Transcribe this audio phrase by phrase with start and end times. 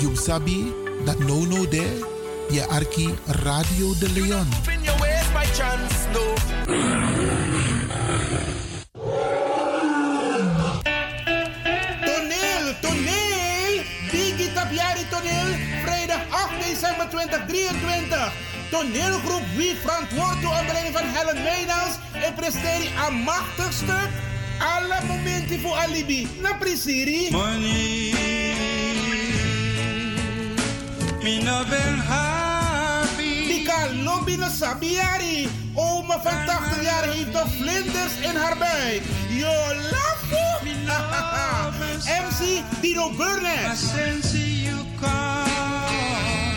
[0.00, 0.72] You sabi
[1.04, 1.92] dat no no there.
[2.48, 4.48] Je arki Radio de Leon.
[12.04, 13.84] Toneel, toneel!
[14.10, 15.50] Digi Tapiari Toneel,
[15.84, 18.32] vrijdag 8 december 2023.
[18.70, 24.10] Toneelgroep Wie verantwoord onder leiding van Helen Meijnans en presteert een machtig stuk.
[24.58, 26.28] Alle momenten voor alibi.
[26.40, 27.30] Na prisiri.
[27.30, 28.29] Money,
[31.22, 33.50] me no ben happy.
[34.60, 35.48] Sabiari.
[35.74, 39.02] Oma van 80 jaar heeft nog vlinders in haar buik.
[39.28, 39.52] Yo,
[39.90, 40.50] lafo.
[42.06, 43.78] MC Dino Burnett.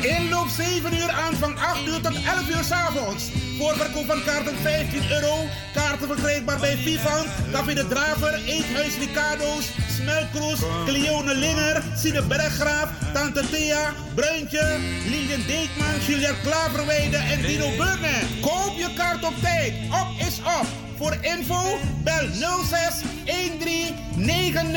[0.02, 3.24] Inloop 7 uur, aanvang 8 uur tot 11 uur 's avonds.
[3.58, 5.36] Voorverkoop van kaarten 15 euro.
[5.74, 13.42] Kaarten verkrijgbaar bij Vivant, Café de Draver, Eethuis Ricardo's, Smelkroes, Cleone Linger, Sine Berggraaf, Tante
[13.50, 18.26] Thea, Bruintje, Lilian Deekman, Julia Klaverweide en Dino Burnett.
[18.42, 19.74] Koop je kaart op tijd.
[19.92, 20.68] Op is op.
[20.98, 24.72] Voor info bel 06 13 90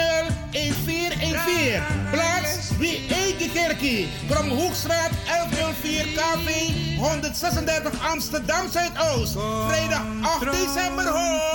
[0.50, 1.82] 1414.
[2.10, 4.08] Plaats wie Eike Kerkie.
[4.28, 9.36] Kromhoekstraat 1104 KV 136 Amsterdam Zuidoost.
[9.68, 11.46] Vrijdag 8 december hoor.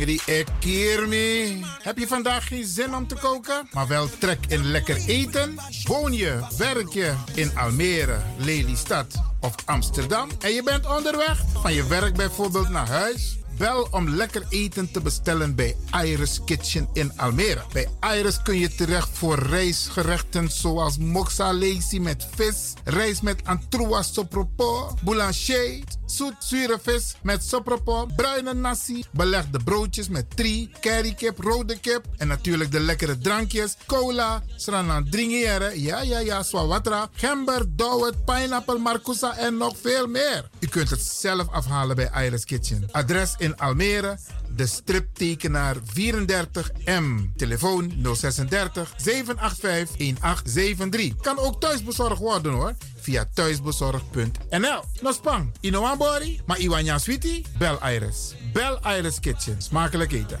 [0.00, 1.64] Angry Ekirmi.
[1.82, 5.54] Heb je vandaag geen zin om te koken, maar wel trek in lekker eten?
[5.84, 11.86] Woon je, werk je in Almere, Lelystad of Amsterdam en je bent onderweg van je
[11.86, 13.39] werk bijvoorbeeld naar huis?
[13.60, 17.62] Bel om lekker eten te bestellen bij Iris Kitchen in Almere.
[17.72, 24.12] Bij Iris kun je terecht voor rijstgerechten zoals moxa lazy met vis, rijst met antroas
[24.12, 31.78] sopropo, boulanger, zoet zure vis met sopropo, bruine nasi, belegde broodjes met tri, currykip, rode
[31.78, 38.24] kip en natuurlijk de lekkere drankjes, cola, sranan dringere, ja ja ja, swawatra, gember, dowet,
[38.24, 40.48] pineapple, marcousa en nog veel meer.
[40.60, 42.88] U kunt het zelf afhalen bij Iris Kitchen.
[42.90, 44.18] Adres in Almere,
[44.56, 47.36] de striptekenaar 34M.
[47.36, 51.16] Telefoon 036 785 1873.
[51.16, 52.74] Kan ook thuisbezorgd worden hoor.
[53.00, 54.84] Via thuisbezorgd.nl.
[55.00, 57.44] No spang, Inoambori, maar Iwanya Sweetie?
[57.58, 58.34] Bel Iris.
[58.52, 59.62] Bel Iris Kitchen.
[59.62, 60.38] Smakelijk eten.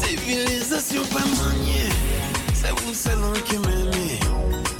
[0.00, 1.24] Civilisation pas
[2.52, 4.19] c'est vous qui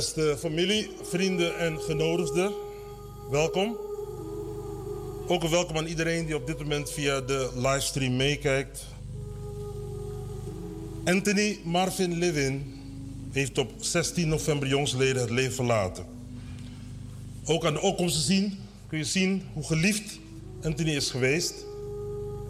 [0.00, 2.52] Beste familie, vrienden en genodigden,
[3.30, 3.76] welkom.
[5.26, 8.86] Ook een welkom aan iedereen die op dit moment via de livestream meekijkt.
[11.04, 12.74] Anthony Marvin Levin
[13.30, 16.06] heeft op 16 november jongsleden het leven verlaten.
[17.44, 20.18] Ook aan de te zien kun je zien hoe geliefd
[20.62, 21.54] Anthony is geweest.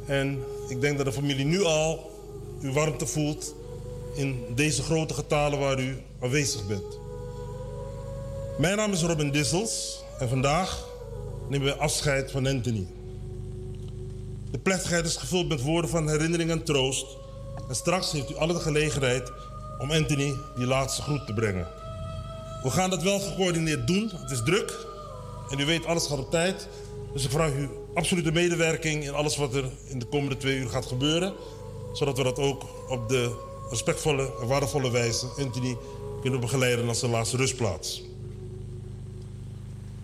[0.07, 0.39] En
[0.69, 2.11] ik denk dat de familie nu al
[2.61, 3.55] uw warmte voelt
[4.15, 7.00] in deze grote getalen waar u aanwezig bent.
[8.61, 10.89] Mijn naam is Robin Dissels en vandaag
[11.49, 12.87] nemen we afscheid van Anthony.
[14.51, 17.07] De plechtigheid is gevuld met woorden van herinnering en troost.
[17.69, 19.33] En straks heeft u alle de gelegenheid
[19.79, 21.67] om Anthony die laatste groet te brengen.
[22.63, 24.11] We gaan dat wel gecoördineerd doen.
[24.15, 24.87] Het is druk
[25.51, 26.69] en u weet alles gaat op tijd.
[27.13, 30.69] Dus ik vraag u absolute medewerking in alles wat er in de komende twee uur
[30.69, 31.35] gaat gebeuren.
[31.93, 33.37] Zodat we dat ook op de
[33.71, 35.77] respectvolle en waardevolle wijze Anthony
[36.21, 38.10] kunnen begeleiden naar zijn laatste rustplaats.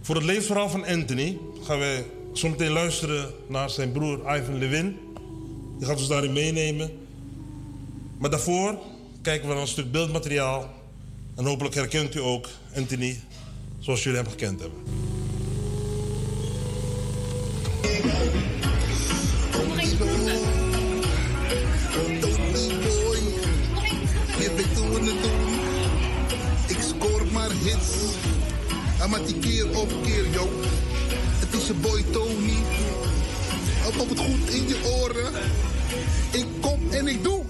[0.07, 4.99] Voor het levensverhaal van Anthony gaan wij zometeen luisteren naar zijn broer Ivan Lewin.
[5.79, 6.91] Die gaat ons daarin meenemen.
[8.19, 8.79] Maar daarvoor
[9.23, 10.71] kijken we naar een stuk beeldmateriaal.
[11.37, 13.21] En hopelijk herkent u ook Anthony
[13.79, 14.81] zoals jullie hem gekend hebben.
[26.69, 28.36] Ik scoor maar hits.
[29.11, 30.49] Maar die keer op keer, yo.
[31.39, 32.57] Het is je boy Tony.
[34.01, 35.33] Op het goed in je oren.
[36.33, 37.45] Ik kom en ik doe.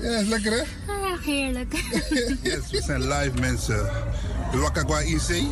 [0.00, 0.79] Ja, is lekker hè?
[2.70, 3.90] We zijn live mensen.
[4.52, 5.42] Wakka qua IC.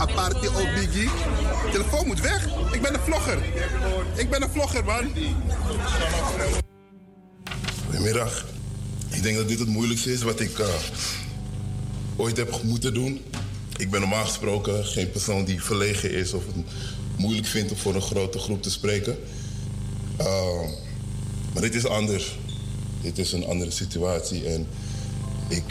[0.00, 1.10] Op Biggie.
[1.72, 2.48] Telefoon moet weg.
[2.72, 3.38] Ik ben een vlogger.
[4.14, 5.12] Ik ben een vlogger, man.
[7.84, 8.44] Goedemiddag.
[9.10, 10.68] Ik denk dat dit het moeilijkste is wat ik eh,
[12.16, 13.24] ooit heb moeten doen.
[13.76, 16.54] Ik ben normaal gesproken geen persoon die verlegen is of het
[17.16, 19.18] moeilijk vindt om voor een grote groep te spreken.
[20.20, 20.70] Uh,
[21.52, 22.38] maar dit is anders.
[23.02, 24.66] Dit is een andere situatie en
[25.48, 25.64] ik,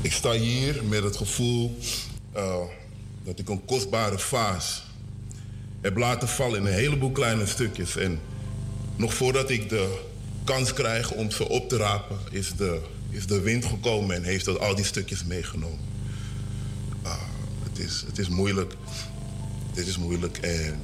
[0.00, 1.78] ik sta hier met het gevoel
[2.36, 2.56] uh,
[3.24, 4.82] dat ik een kostbare vaas
[5.80, 7.96] heb laten vallen in een heleboel kleine stukjes.
[7.96, 8.20] En
[8.96, 9.98] nog voordat ik de
[10.44, 12.80] kans krijg om ze op te rapen, is de,
[13.10, 15.88] is de wind gekomen en heeft dat al die stukjes meegenomen.
[17.04, 17.12] Uh,
[17.62, 18.74] het, is, het is moeilijk.
[19.74, 20.38] Dit is moeilijk.
[20.38, 20.80] En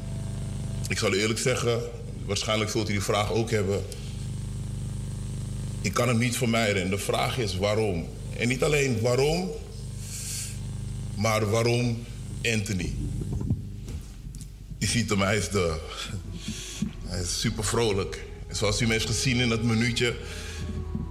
[0.89, 1.81] ik zal u eerlijk zeggen,
[2.25, 3.85] waarschijnlijk zult u die vraag ook hebben.
[5.81, 6.83] Ik kan het niet vermijden.
[6.83, 8.07] En de vraag is waarom.
[8.39, 9.51] En niet alleen waarom,
[11.15, 12.05] maar waarom
[12.53, 12.95] Anthony?
[14.79, 15.79] Je ziet hem, hij is, de,
[17.07, 18.25] hij is super vrolijk.
[18.51, 20.17] Zoals u hem heeft gezien in dat minuutje,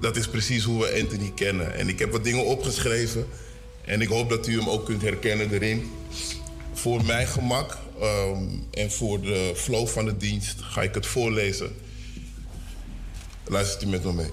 [0.02, 1.76] dat is precies hoe we Anthony kennen.
[1.76, 3.26] En ik heb wat dingen opgeschreven
[3.86, 5.92] en ik hoop dat u hem ook kunt herkennen erin.
[6.74, 11.76] Voor mijn gemak um, en voor de flow van de dienst ga ik het voorlezen.
[13.48, 14.32] Luistert u met me mee.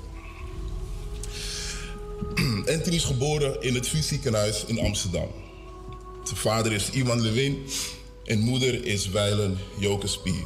[2.75, 5.29] Anthony is geboren in het VU ziekenhuis in Amsterdam.
[6.25, 7.67] Zijn vader is Iwan Lewin
[8.25, 10.45] en moeder is Weilen Joke Spier.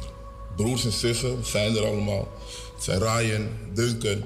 [0.55, 2.31] Broers en zussen zijn er allemaal.
[2.75, 4.23] Het zijn Ryan, Duncan,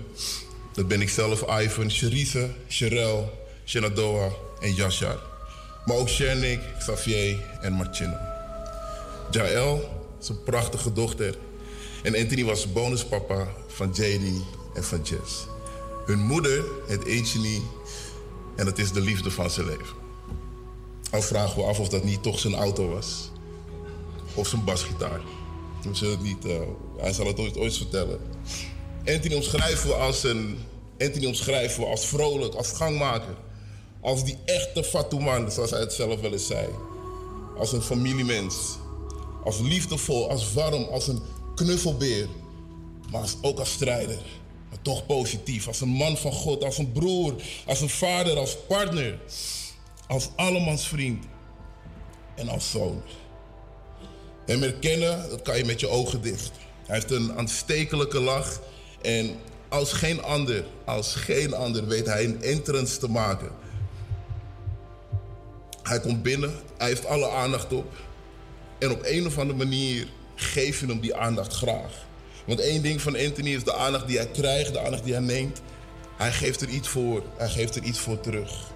[0.74, 3.24] dat ben ik zelf, Ivan, Cherise, Sherelle,
[3.65, 5.19] Shenadoa en Yashar.
[5.86, 8.30] Maar ook Shernik, Xavier en Martina.
[10.21, 11.36] Is een prachtige dochter.
[12.04, 14.44] En Anthony was bonuspapa van JD
[14.74, 15.50] en van Jess.
[16.12, 17.62] Hun moeder heet Anthony
[18.56, 19.96] en dat is de liefde van zijn leven.
[21.12, 23.31] Al vragen we af of dat niet toch zijn auto was.
[24.34, 25.22] Of zijn basgitaar.
[25.84, 26.54] We zullen het niet, uh,
[26.98, 28.19] hij zal het ooit, ooit vertellen.
[29.06, 30.58] Anthony omschrijven we als een...
[31.00, 33.36] Anthony omschrijven we als vrolijk, als gangmaker.
[34.02, 36.68] Als die echte Fatouman, zoals hij het zelf wel eens zei.
[37.57, 38.56] Als een familiemens.
[39.44, 41.22] Als liefdevol, als warm, als een
[41.56, 42.28] knuffelbeer.
[43.12, 44.41] Maar ook als strijder.
[44.71, 45.68] Maar toch positief.
[45.68, 47.35] Als een man van God, als een broer,
[47.66, 49.19] als een vader, als partner.
[50.07, 51.25] Als allemans vriend.
[52.35, 53.01] En als zoon.
[54.45, 56.51] Hem herkennen, dat kan je met je ogen dicht.
[56.85, 58.61] Hij heeft een aanstekelijke lach.
[59.01, 59.35] En
[59.69, 63.51] als geen ander, als geen ander weet hij een entrance te maken.
[65.83, 67.94] Hij komt binnen, hij heeft alle aandacht op.
[68.80, 72.06] En op een of andere manier geef je hem die aandacht graag.
[72.45, 75.21] Want één ding van Anthony is de aandacht die hij krijgt, de aandacht die hij
[75.21, 75.62] neemt.
[76.18, 78.69] Hij geeft er iets voor, hij geeft er iets voor terug.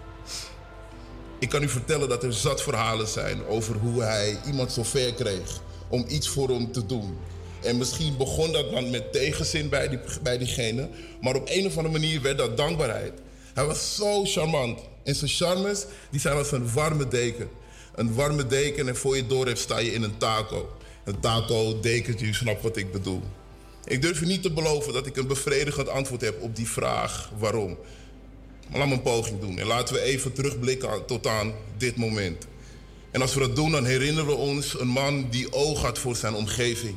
[1.39, 5.13] Ik kan u vertellen dat er zat verhalen zijn over hoe hij iemand zo ver
[5.13, 7.17] kreeg om iets voor hem te doen.
[7.61, 10.89] En misschien begon dat dan met tegenzin bij, die, bij diegene,
[11.21, 13.13] maar op een of andere manier werd dat dankbaarheid.
[13.53, 14.79] Hij was zo charmant.
[15.03, 17.49] En zijn charmes, die zijn als een warme deken.
[17.95, 20.77] Een warme deken en voor je door hebt sta je in een taco.
[21.05, 23.21] Een taco, dekentje, u snapt wat ik bedoel.
[23.85, 27.31] Ik durf u niet te beloven dat ik een bevredigend antwoord heb op die vraag
[27.37, 27.77] waarom.
[28.69, 32.47] Maar laat me een poging doen en laten we even terugblikken tot aan dit moment.
[33.11, 36.15] En als we dat doen, dan herinneren we ons een man die oog had voor
[36.15, 36.95] zijn omgeving.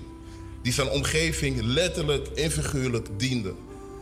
[0.63, 3.53] Die zijn omgeving letterlijk en figuurlijk diende.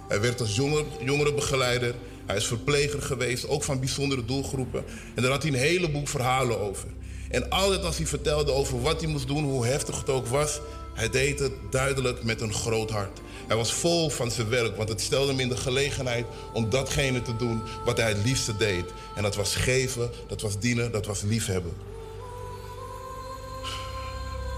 [0.09, 1.95] Hij werd als jonger, jongerenbegeleider,
[2.27, 4.85] hij is verpleger geweest, ook van bijzondere doelgroepen.
[5.15, 6.89] En daar had hij een heleboel verhalen over.
[7.29, 10.61] En altijd als hij vertelde over wat hij moest doen, hoe heftig het ook was,
[10.97, 13.21] hij deed het duidelijk met een groot hart.
[13.47, 17.23] Hij was vol van zijn werk, want het stelde hem in de gelegenheid om datgene
[17.23, 18.85] te doen wat hij het liefste deed.
[19.15, 21.73] En dat was geven, dat was dienen, dat was liefhebben.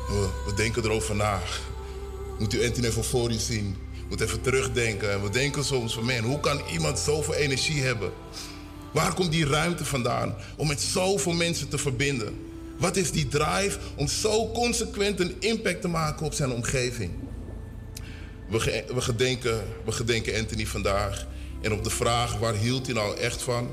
[0.09, 1.41] We, we denken erover na.
[2.39, 3.77] Moet u Anthony even voor u zien.
[4.09, 5.13] Moet even terugdenken.
[5.13, 8.13] En we denken soms van, man, hoe kan iemand zoveel energie hebben?
[8.93, 12.48] Waar komt die ruimte vandaan om met zoveel mensen te verbinden?
[12.79, 17.11] Wat is die drive om zo consequent een impact te maken op zijn omgeving?
[18.49, 21.27] We, we, gedenken, we gedenken Anthony vandaag.
[21.63, 23.71] En op de vraag waar hield hij nou echt van?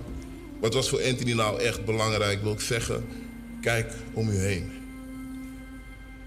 [0.59, 2.41] Wat was voor Anthony nou echt belangrijk?
[2.43, 3.05] Wil ik zeggen,
[3.61, 4.71] kijk om u heen.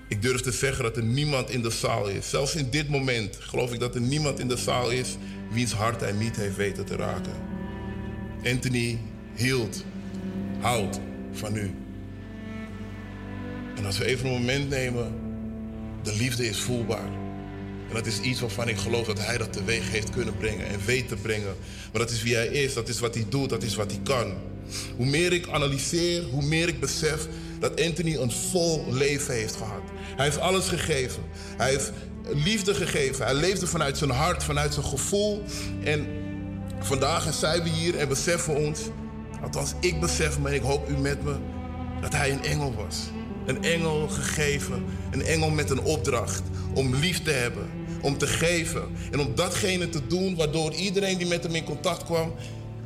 [0.08, 2.30] Ik durf te zeggen dat er niemand in de zaal is.
[2.30, 5.16] Zelfs in dit moment geloof ik dat er niemand in de zaal is
[5.50, 7.32] wiens hart hij niet heeft weten te raken.
[8.44, 8.98] Anthony
[9.34, 9.84] hield,
[10.60, 11.00] houdt
[11.32, 11.74] van u.
[13.78, 15.14] En als we even een moment nemen,
[16.02, 17.08] de liefde is voelbaar.
[17.88, 20.84] En dat is iets waarvan ik geloof dat hij dat teweeg heeft kunnen brengen en
[20.84, 21.54] weet te brengen.
[21.92, 24.00] Maar dat is wie hij is, dat is wat hij doet, dat is wat hij
[24.02, 24.34] kan.
[24.96, 27.26] Hoe meer ik analyseer, hoe meer ik besef
[27.60, 29.82] dat Anthony een vol leven heeft gehad.
[30.16, 31.22] Hij heeft alles gegeven.
[31.56, 31.92] Hij heeft
[32.34, 33.24] liefde gegeven.
[33.24, 35.42] Hij leefde vanuit zijn hart, vanuit zijn gevoel.
[35.84, 36.06] En
[36.80, 38.80] vandaag zijn we hier en beseffen ons,
[39.42, 41.36] althans ik besef me en ik hoop u met me,
[42.00, 42.96] dat hij een engel was.
[43.48, 46.42] Een engel gegeven, een engel met een opdracht
[46.74, 47.66] om lief te hebben,
[48.00, 52.04] om te geven en om datgene te doen waardoor iedereen die met hem in contact
[52.04, 52.32] kwam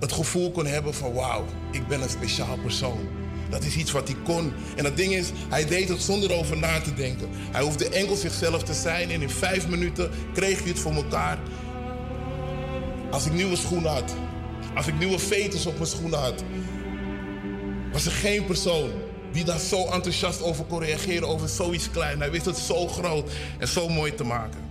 [0.00, 3.09] het gevoel kon hebben van wauw, ik ben een speciaal persoon.
[3.50, 4.52] Dat is iets wat hij kon.
[4.76, 7.28] En dat ding is, hij deed het zonder over na te denken.
[7.33, 11.38] Hij hoefde enkel zichzelf te zijn en in vijf minuten kreeg hij het voor elkaar.
[13.11, 14.14] Als ik nieuwe schoenen had,
[14.75, 16.45] als ik nieuwe veters op mijn schoenen had,
[17.92, 18.90] was er geen persoon
[19.33, 22.21] die daar zo enthousiast over kon reageren over zoiets klein.
[22.21, 24.71] Hij wist het zo groot en zo mooi te maken.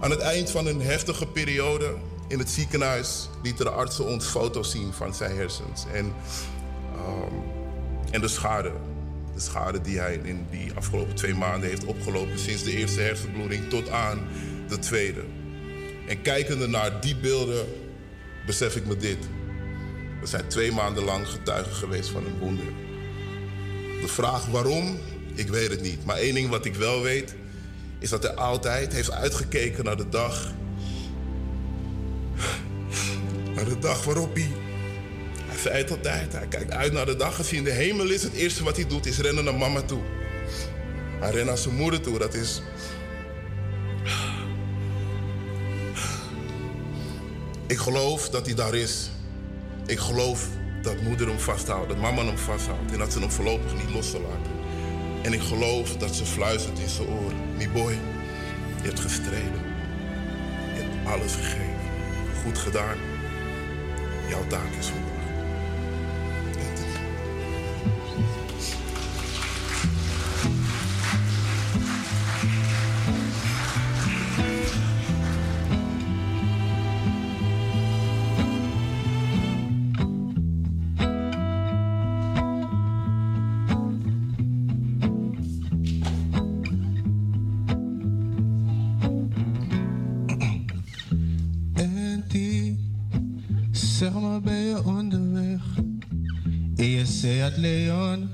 [0.00, 1.94] Aan het eind van een heftige periode
[2.28, 5.84] in het ziekenhuis lieten de artsen ons foto's zien van zijn hersens.
[5.92, 6.12] En,
[6.94, 7.34] ehm,
[8.10, 8.72] en de schade.
[9.34, 12.38] De schade die hij in die afgelopen twee maanden heeft opgelopen.
[12.38, 14.28] Sinds de eerste hersenbloeding tot aan
[14.68, 15.20] de tweede.
[16.08, 17.66] En kijkende naar die beelden
[18.46, 19.18] besef ik me dit.
[20.20, 22.89] We zijn twee maanden lang getuigen geweest van een wonder.
[24.00, 24.98] De vraag waarom,
[25.34, 26.04] ik weet het niet.
[26.04, 27.34] Maar één ding wat ik wel weet,
[27.98, 30.52] is dat hij altijd heeft uitgekeken naar de dag.
[33.54, 34.50] Naar de dag waarop hij.
[35.46, 37.38] Hij zei het altijd, hij kijkt uit naar de dag.
[37.38, 39.82] Als hij in de hemel is, het eerste wat hij doet is rennen naar mama
[39.82, 40.00] toe.
[41.20, 42.62] Hij rent naar zijn moeder toe, dat is.
[47.66, 49.10] Ik geloof dat hij daar is.
[49.86, 50.48] Ik geloof
[50.82, 54.10] dat moeder hem vasthoudt, dat mama hem vasthoudt en dat ze hem voorlopig niet los
[54.10, 54.52] zal laten.
[55.22, 57.32] En ik geloof dat ze fluistert in zijn oor.
[57.56, 57.92] Mi boy,
[58.82, 59.62] je hebt gestreden.
[60.74, 61.80] Je hebt alles gegeven.
[62.44, 62.96] Goed gedaan.
[64.28, 64.99] Jouw taak is volbracht.
[97.60, 98.28] Leon,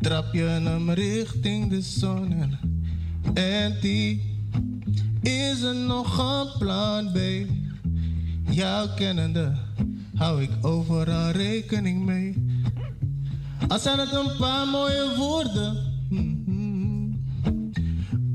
[0.00, 2.34] trap je hem richting de zon.
[3.34, 4.22] En, die,
[5.22, 7.18] is er nog een plan B?
[8.50, 9.52] Jou kennende,
[10.14, 12.46] hou ik overal rekening mee.
[13.68, 15.76] Al zijn het een paar mooie woorden.
[16.08, 17.12] mhm.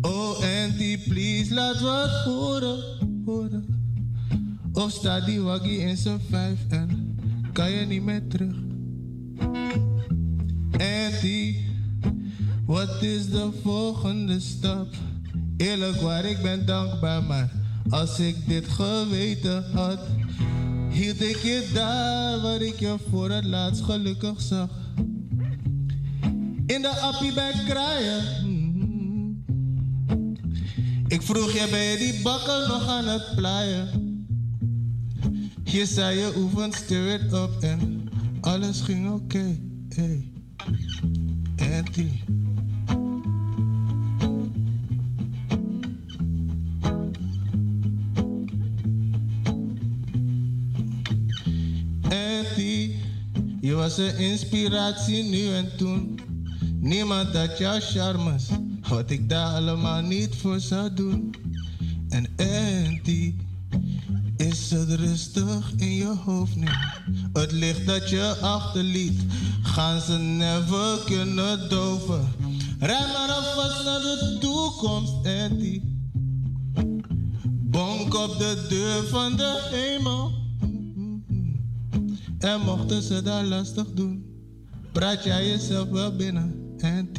[0.02, 2.80] Oh, Auntie, please, laat wat horen,
[3.26, 3.66] horen.
[4.74, 7.18] Of staat die waggie in zijn vijf en
[7.54, 8.56] kan je niet meer terug?
[10.84, 11.66] Auntie,
[12.66, 14.88] wat is de volgende stap?
[15.58, 17.52] Eerlijk waar, ik ben dankbaar, maar
[17.90, 20.00] als ik dit geweten had,
[20.90, 24.70] hield ik je daar waar ik je voor het laatst gelukkig zag.
[26.66, 28.24] In de appie bij kraaien.
[31.08, 33.88] Ik vroeg je, ben die bakker nog aan het plaaien?
[35.64, 38.10] Je zei je oefent, stir it up en
[38.42, 39.58] alles ging oké.
[39.90, 40.33] Hey.
[41.58, 42.12] Andy.
[52.02, 52.96] Andy,
[53.62, 56.20] je was een inspiratie nu en toen.
[56.80, 58.48] Niemand had jouw charmes,
[58.88, 61.36] wat ik daar allemaal niet voor zou doen.
[62.10, 63.02] En Andy.
[63.04, 63.36] die
[64.38, 66.68] is het rustig in je hoofd nu.
[67.34, 69.22] Het licht dat je achterliet,
[69.74, 72.28] gaan ze never kunnen doven.
[72.80, 75.82] Rij maar alvast naar de toekomst en
[77.46, 80.32] bonk op de deur van de hemel.
[82.40, 84.26] En mochten ze daar lastig doen,
[84.92, 87.12] praat jij jezelf wel binnen en.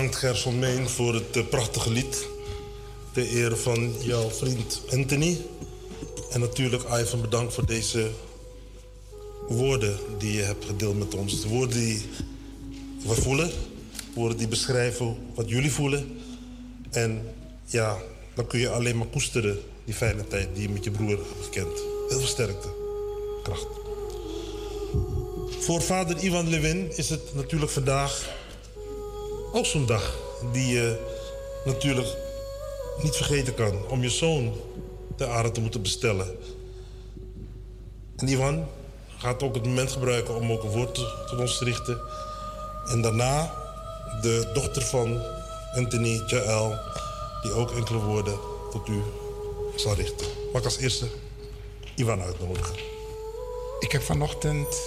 [0.00, 2.26] Bedankt Gerson Meen voor het eh, prachtige lied.
[3.12, 5.40] Ter ere van jouw vriend Anthony.
[6.30, 8.10] En natuurlijk Ivan bedankt voor deze
[9.48, 11.42] woorden die je hebt gedeeld met ons.
[11.42, 12.02] De woorden die
[13.06, 13.50] we voelen.
[14.14, 16.18] Woorden die beschrijven wat jullie voelen.
[16.90, 17.98] En ja,
[18.34, 21.44] dan kun je alleen maar koesteren die fijne tijd die je met je broer hebt
[21.44, 21.78] gekend.
[22.08, 22.68] Heel veel sterkte.
[23.42, 23.66] Kracht.
[25.58, 28.38] Voor vader Ivan Lewin is het natuurlijk vandaag
[29.52, 30.16] ook zo'n dag
[30.52, 30.98] die je
[31.64, 32.16] natuurlijk
[33.02, 34.54] niet vergeten kan om je zoon
[35.16, 36.36] ter aarde te moeten bestellen.
[38.16, 38.66] En Ivan
[39.16, 40.94] gaat ook het moment gebruiken om ook een woord
[41.28, 42.00] tot ons te richten.
[42.86, 43.54] En daarna
[44.20, 45.22] de dochter van
[45.74, 46.74] Anthony Jael,
[47.42, 48.38] die ook enkele woorden
[48.70, 49.02] tot u
[49.76, 50.26] zal richten.
[50.52, 51.06] Mag ik als eerste
[51.94, 52.74] Ivan uitnodigen.
[53.78, 54.82] Ik heb vanochtend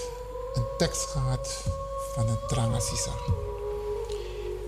[0.54, 1.64] een tekst gehad
[2.14, 3.12] van een Tranga Sisa.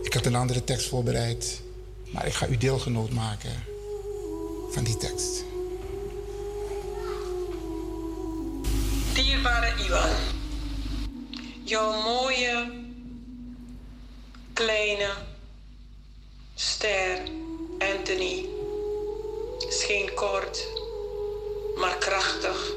[0.06, 1.62] Ik had een andere tekst voorbereid,
[2.12, 3.64] maar ik ga u deelgenoot maken
[4.72, 5.44] van die tekst.
[9.14, 10.10] Dierbare Iwan,
[11.64, 12.72] jouw mooie,
[14.54, 15.10] kleine
[16.56, 17.22] ster
[17.80, 18.46] Anthony
[19.70, 20.68] scheen kort,
[21.78, 22.74] maar krachtig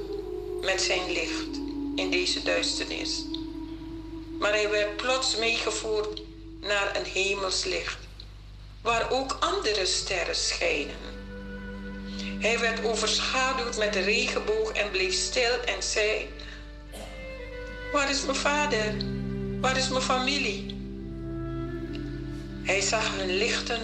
[0.61, 1.57] met zijn licht
[1.95, 3.25] in deze duisternis.
[4.39, 6.27] Maar hij werd plots meegevoerd
[6.61, 7.99] naar een hemelslicht,
[8.83, 11.17] waar ook andere sterren schijnen.
[12.39, 16.29] Hij werd overschaduwd met de regenboog en bleef stil en zei:
[17.93, 18.95] Waar is mijn vader?
[19.61, 20.77] Waar is mijn familie?
[22.63, 23.81] Hij zag hun lichten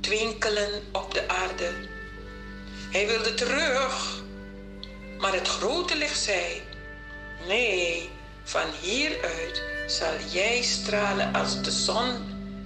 [0.00, 1.72] twinkelen op de aarde.
[2.90, 4.22] Hij wilde terug,
[5.18, 6.62] maar het grote licht zei:
[7.46, 8.10] Nee,
[8.44, 12.10] van hieruit zal jij stralen als de zon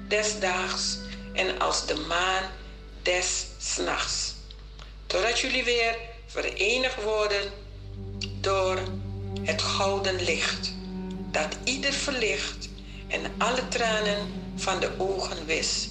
[0.08, 0.98] des daags
[1.32, 2.50] en als de maan
[3.02, 3.46] des
[3.84, 4.34] nachts
[5.06, 7.52] totdat jullie weer verenigd worden
[8.40, 8.78] door
[9.42, 10.74] het gouden licht,
[11.30, 12.68] dat ieder verlicht
[13.08, 15.88] en alle tranen van de ogen wist.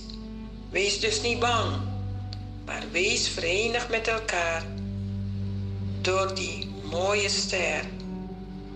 [0.69, 1.75] Wees dus niet bang,
[2.65, 4.63] maar wees verenigd met elkaar
[6.01, 7.83] door die mooie ster,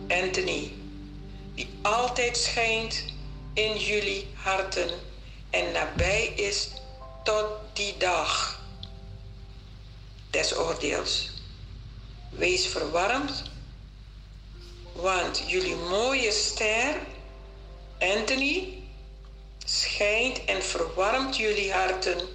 [0.07, 0.76] Anthony,
[1.57, 3.03] die altijd schijnt
[3.53, 4.89] in jullie harten
[5.49, 6.69] en nabij is
[7.23, 8.61] tot die dag
[10.29, 11.29] des oordeels.
[12.29, 13.43] Wees verwarmd,
[14.93, 16.95] want jullie mooie ster,
[17.99, 18.83] Anthony,
[19.65, 22.27] schijnt en verwarmt jullie harten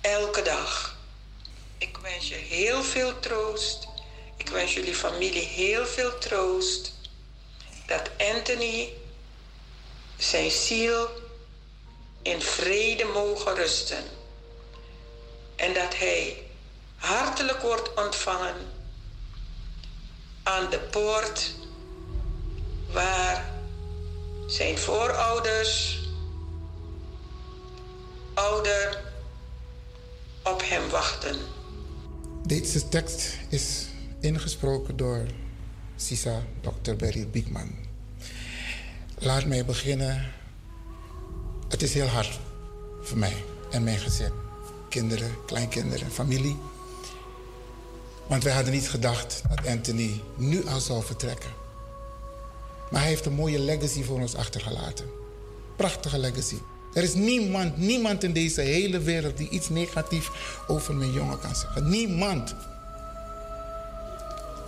[0.00, 0.96] elke dag.
[1.78, 3.88] Ik wens je heel veel troost.
[4.36, 6.97] Ik wens jullie familie heel veel troost.
[7.88, 8.92] Dat Anthony
[10.16, 11.08] zijn ziel
[12.22, 14.04] in vrede mogen rusten
[15.56, 16.42] en dat hij
[16.96, 18.56] hartelijk wordt ontvangen
[20.42, 21.54] aan de poort
[22.92, 23.54] waar
[24.46, 25.98] zijn voorouders
[28.34, 29.02] ouder
[30.42, 31.36] op hem wachten.
[32.46, 33.86] Deze tekst is
[34.20, 35.26] ingesproken door
[36.00, 36.94] Sisa Dr.
[36.96, 37.70] Beryl Biekman.
[39.18, 40.32] Laat mij beginnen.
[41.68, 42.40] Het is heel hard
[43.02, 44.32] voor mij en mijn gezin.
[44.88, 46.56] Kinderen, kleinkinderen, familie.
[48.26, 51.50] Want wij hadden niet gedacht dat Anthony nu al zou vertrekken.
[52.90, 55.06] Maar hij heeft een mooie legacy voor ons achtergelaten.
[55.76, 56.56] Prachtige legacy.
[56.94, 60.30] Er is niemand, niemand in deze hele wereld die iets negatiefs
[60.66, 61.90] over mijn jongen kan zeggen.
[61.90, 62.54] Niemand.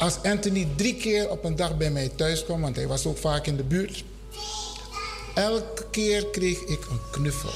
[0.01, 3.19] Als Anthony drie keer op een dag bij mij thuis kwam, want hij was ook
[3.19, 4.05] vaak in de buurt.
[5.35, 7.53] Elke keer kreeg ik een knuffel.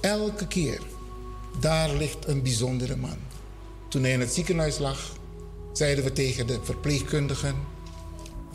[0.00, 0.80] elke keer,
[1.60, 3.16] daar ligt een bijzondere man.
[3.88, 5.12] Toen hij in het ziekenhuis lag,
[5.72, 7.54] zeiden we tegen de verpleegkundigen: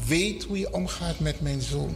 [0.08, 1.96] Weet hoe je omgaat met mijn zoon.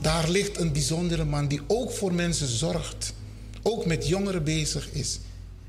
[0.00, 3.14] Daar ligt een bijzondere man die ook voor mensen zorgt,
[3.62, 5.20] ook met jongeren bezig is.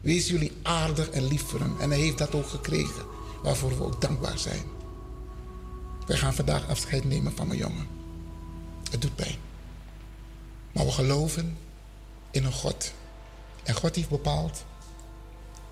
[0.02, 1.76] Wees jullie aardig en lief voor hem.
[1.80, 3.15] En hij heeft dat ook gekregen,
[3.46, 4.64] waarvoor we ook dankbaar zijn.
[6.08, 7.88] Wij gaan vandaag afscheid nemen van mijn jongen.
[8.92, 9.36] Het doet pijn.
[10.72, 11.58] Maar we geloven
[12.32, 12.94] in een God.
[13.64, 14.66] En God heeft bepaald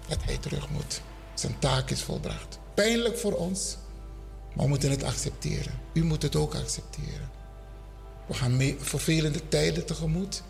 [0.08, 1.02] dat hij terug moet.
[1.34, 2.60] Zijn taak is volbracht.
[2.74, 3.78] Pijnlijk voor ons,
[4.54, 5.80] maar we moeten het accepteren.
[5.94, 7.30] U moet het ook accepteren.
[8.28, 10.44] We gaan mee, vervelende tijden tegemoet,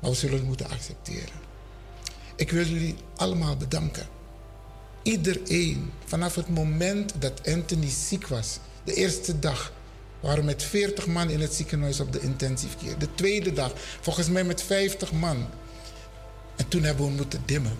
[0.00, 1.40] maar we zullen het moeten accepteren.
[2.36, 4.17] Ik wil jullie allemaal bedanken.
[5.08, 9.72] Iedereen, vanaf het moment dat Anthony ziek was, de eerste dag,
[10.20, 12.96] waren met 40 man in het ziekenhuis op de intensive care.
[12.96, 15.46] De tweede dag, volgens mij met 50 man.
[16.56, 17.78] En toen hebben we moeten dimmen.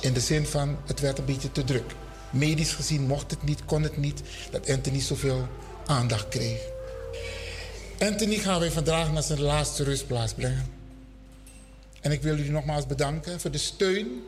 [0.00, 1.94] In de zin van, het werd een beetje te druk.
[2.30, 5.48] Medisch gezien mocht het niet, kon het niet, dat Anthony zoveel
[5.86, 6.60] aandacht kreeg.
[7.98, 10.66] Anthony gaan wij vandaag naar zijn laatste rustplaats brengen.
[12.00, 14.22] En ik wil jullie nogmaals bedanken voor de steun.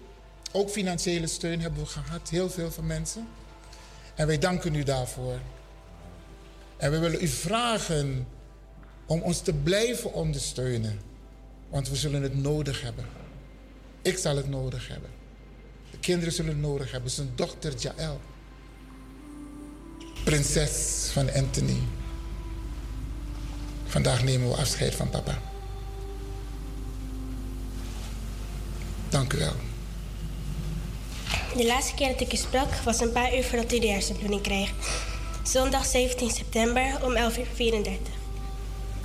[0.53, 3.29] Ook financiële steun hebben we gehad, heel veel van mensen.
[4.15, 5.39] En wij danken u daarvoor.
[6.77, 8.27] En we willen u vragen
[9.07, 11.01] om ons te blijven ondersteunen.
[11.69, 13.05] Want we zullen het nodig hebben.
[14.03, 15.11] Ik zal het nodig hebben.
[15.91, 17.11] De kinderen zullen het nodig hebben.
[17.11, 18.21] Zijn dochter Jaël.
[20.25, 21.79] Prinses van Anthony.
[23.87, 25.39] Vandaag nemen we afscheid van papa.
[29.09, 29.72] Dank u wel.
[31.57, 34.41] De laatste keer dat ik u sprak was een paar uur voordat u de hersenbloeding
[34.41, 34.73] kreeg.
[35.43, 37.21] Zondag 17 september om 11.34
[37.59, 37.99] uur.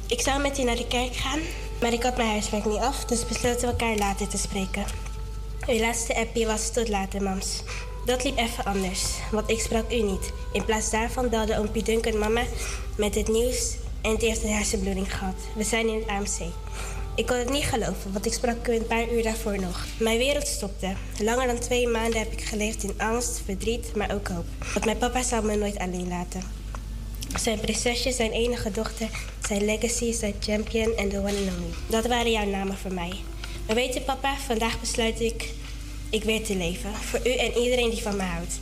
[0.07, 1.39] Ik zou met u naar de kerk gaan,
[1.81, 4.85] maar ik had mijn huiswerk niet af, dus besloten we elkaar later te spreken.
[5.67, 7.63] Uw laatste appje was tot later, mams.
[8.05, 10.31] Dat liep even anders, want ik sprak u niet.
[10.51, 12.43] In plaats daarvan belde oompie Duncan mama
[12.97, 15.35] met het nieuws en het een hersenbloeding gehad.
[15.55, 16.53] We zijn in het AMC.
[17.17, 19.85] Ik kon het niet geloven, want ik sprak een paar uur daarvoor nog.
[19.99, 20.93] Mijn wereld stopte.
[21.19, 24.45] Langer dan twee maanden heb ik geleefd in angst, verdriet, maar ook hoop.
[24.73, 26.41] Want mijn papa zou me nooit alleen laten.
[27.39, 29.09] Zijn prinsesje, zijn enige dochter,
[29.47, 31.73] zijn legacy, zijn champion en de one and only.
[31.89, 33.13] Dat waren jouw namen voor mij.
[33.65, 35.49] Maar weet je papa, vandaag besluit ik,
[36.09, 36.93] ik weer te leven.
[36.93, 38.59] Voor u en iedereen die van me houdt.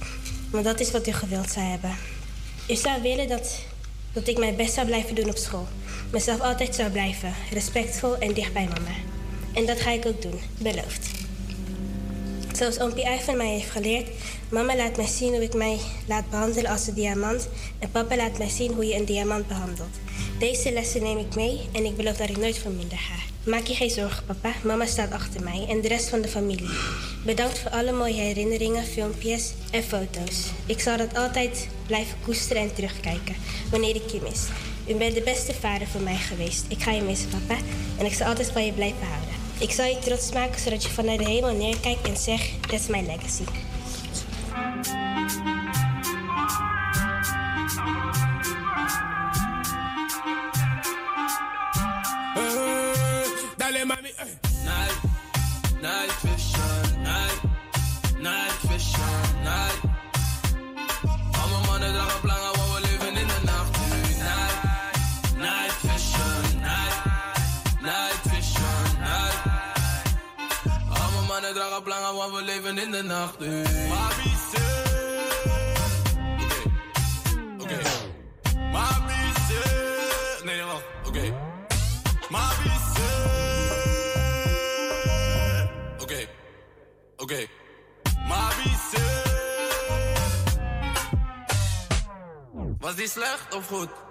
[0.51, 1.95] Want dat is wat u gewild zou hebben.
[2.69, 3.59] U zou willen dat,
[4.13, 5.67] dat ik mijn best zou blijven doen op school.
[6.11, 8.95] Mezelf altijd zou blijven, respectvol en dicht bij mama.
[9.53, 11.09] En dat ga ik ook doen, beloofd.
[12.53, 14.09] Zoals oompie Ivan mij heeft geleerd,
[14.49, 17.47] mama laat mij zien hoe ik mij laat behandelen als een diamant
[17.79, 19.95] en papa laat mij zien hoe je een diamant behandelt.
[20.39, 23.49] Deze lessen neem ik mee en ik beloof dat ik nooit verminder ga.
[23.51, 24.51] Maak je geen zorgen, papa.
[24.63, 26.69] Mama staat achter mij en de rest van de familie.
[27.25, 30.51] Bedankt voor alle mooie herinneringen, filmpjes en foto's.
[30.65, 33.35] Ik zal dat altijd blijven koesteren en terugkijken
[33.71, 34.41] wanneer ik je mis.
[34.87, 36.65] U bent de beste vader voor mij geweest.
[36.67, 37.61] Ik ga je missen, papa.
[37.97, 39.33] En ik zal altijd van je blijven houden.
[39.59, 43.01] Ik zal je trots maken zodat je vanuit de hemel neerkijkt en zegt: That's my
[43.05, 43.43] legacy.
[53.57, 54.25] Dale mami, eh.
[54.63, 55.01] night,
[55.81, 56.44] night
[72.31, 73.63] we leven in de nacht nu.
[73.87, 74.33] Mami
[76.43, 76.69] Oké,
[77.57, 77.79] oké.
[78.71, 79.13] Mami
[80.43, 81.33] Nee, wacht, oké.
[82.29, 82.69] Mami
[85.99, 86.27] Oké,
[87.17, 87.47] oké.
[88.27, 88.75] Mami
[92.79, 94.04] Was die slecht of goed?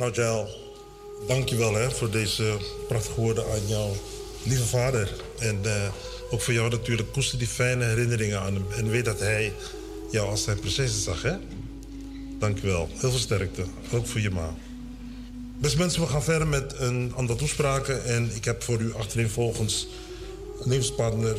[0.00, 0.46] Nou,
[1.26, 2.56] dankjewel hè, voor deze
[2.88, 3.92] prachtige woorden aan jouw
[4.42, 5.12] lieve vader.
[5.38, 5.92] En eh,
[6.30, 8.64] ook voor jou natuurlijk, koester die fijne herinneringen aan hem.
[8.76, 9.52] En weet dat hij
[10.10, 11.32] jou als zijn prinses zag, hè?
[12.38, 12.88] Dankjewel.
[12.98, 13.64] Heel veel sterkte.
[13.92, 14.54] Ook voor je ma.
[15.58, 18.04] Beste mensen, we gaan verder met een aantal toespraken.
[18.04, 19.86] En ik heb voor u achterin volgens
[20.64, 21.36] levenspartner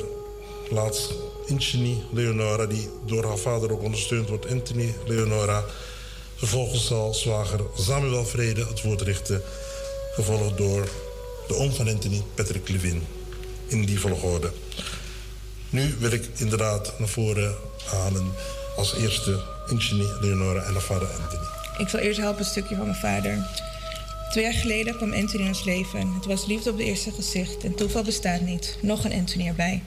[0.70, 1.14] laatst
[1.46, 2.66] Inchini Leonora...
[2.66, 5.66] die door haar vader ook ondersteund wordt, Anthony Leonora
[6.42, 9.42] Vervolgens zal zwager Samuel Vrede het woord richten,
[10.14, 10.90] gevolgd door
[11.48, 13.04] de oom van Anthony, Patrick Levin.
[13.68, 14.52] In die volgorde.
[15.70, 18.34] Nu wil ik inderdaad naar voren halen
[18.78, 21.44] als eerste Anthony, Leonora en de vader Anthony.
[21.78, 23.48] Ik zal eerst helpen een stukje van mijn vader.
[24.32, 26.14] Twee jaar geleden kwam Anthony in ons leven.
[26.14, 28.78] Het was liefde op het eerste gezicht en toeval bestaat niet.
[28.82, 29.84] Nog een Anthony erbij.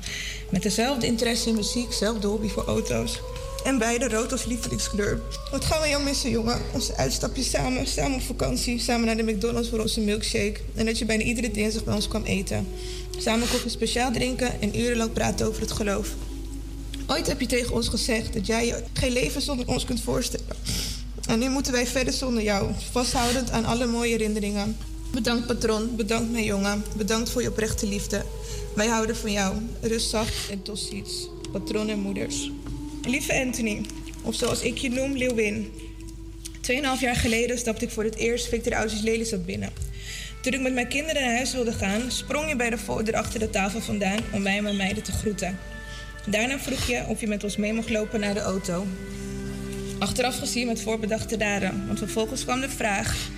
[0.50, 3.20] Met dezelfde interesse in muziek, zelfde hobby voor auto's.
[3.64, 5.20] En beide rood als lievelingskleur.
[5.50, 6.60] Wat gaan we jou missen, jongen?
[6.72, 10.60] Onze uitstapjes samen, samen op vakantie, samen naar de McDonald's voor onze milkshake.
[10.74, 12.66] En dat je bijna iedere dinsdag bij ons kwam eten.
[13.18, 16.08] Samen koffie speciaal drinken en urenlang praten over het geloof.
[17.06, 20.56] Ooit heb je tegen ons gezegd dat jij je geen leven zonder ons kunt voorstellen.
[21.28, 24.76] En nu moeten wij verder zonder jou, vasthoudend aan alle mooie herinneringen.
[25.12, 28.24] Bedankt patron, bedankt mijn jongen, bedankt voor je oprechte liefde.
[28.74, 29.54] Wij houden van jou.
[29.80, 31.28] Rust zacht en tot ziens.
[31.52, 32.50] Patron en moeders.
[33.06, 33.80] Lieve Anthony,
[34.22, 35.72] of zoals ik je noem, Leeuwin.
[36.60, 39.70] Tweeënhalf jaar geleden stapte ik voor het eerst Victor Ausi's Lelystad binnen.
[40.42, 43.40] Toen ik met mijn kinderen naar huis wilde gaan, sprong je bij de voordeur achter
[43.40, 45.58] de tafel vandaan om mij en mijn meiden te groeten.
[46.26, 48.86] Daarna vroeg je of je met ons mee mocht lopen naar de auto.
[49.98, 53.28] Achteraf gezien met voorbedachte daden, want vervolgens kwam de vraag: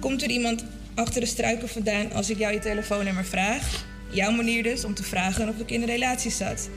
[0.00, 3.84] Komt er iemand achter de struiken vandaan als ik jou je telefoonnummer vraag?
[4.10, 6.68] Jouw manier dus om te vragen of ik in een relatie zat.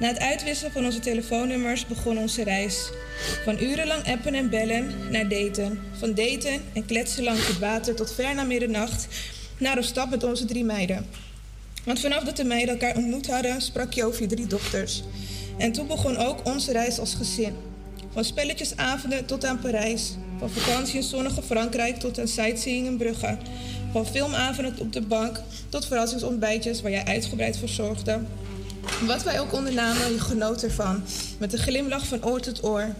[0.00, 2.90] Na het uitwisselen van onze telefoonnummers begon onze reis.
[3.44, 5.80] Van urenlang appen en bellen naar daten.
[5.98, 9.06] Van daten en kletsen langs het water tot ver na middernacht
[9.58, 11.06] naar een stap met onze drie meiden.
[11.84, 15.02] Want vanaf dat de meiden elkaar ontmoet hadden, sprak je over je drie dochters.
[15.58, 17.56] En toen begon ook onze reis als gezin.
[18.12, 20.14] Van spelletjesavonden tot aan Parijs.
[20.38, 23.36] Van vakantie in zonnige Frankrijk tot aan sightseeing in Brugge.
[23.92, 28.20] Van filmavonden op de bank tot verrassingsontbijtjes waar jij uitgebreid voor zorgde.
[29.06, 31.02] Wat wij ook ondernamen, je genoot ervan.
[31.38, 32.94] Met een glimlach van oor tot oor.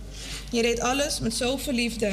[0.51, 2.13] Je deed alles met zoveel liefde.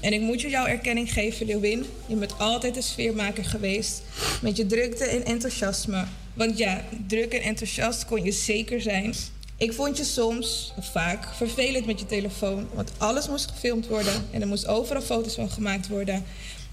[0.00, 1.86] En ik moet je jouw erkenning geven, Leeuwin.
[2.06, 4.02] Je bent altijd een sfeermaker geweest.
[4.42, 6.04] Met je drukte en enthousiasme.
[6.34, 9.14] Want ja, druk en enthousiast kon je zeker zijn.
[9.56, 12.68] Ik vond je soms, of vaak, vervelend met je telefoon.
[12.74, 16.24] Want alles moest gefilmd worden en er moest overal foto's van gemaakt worden.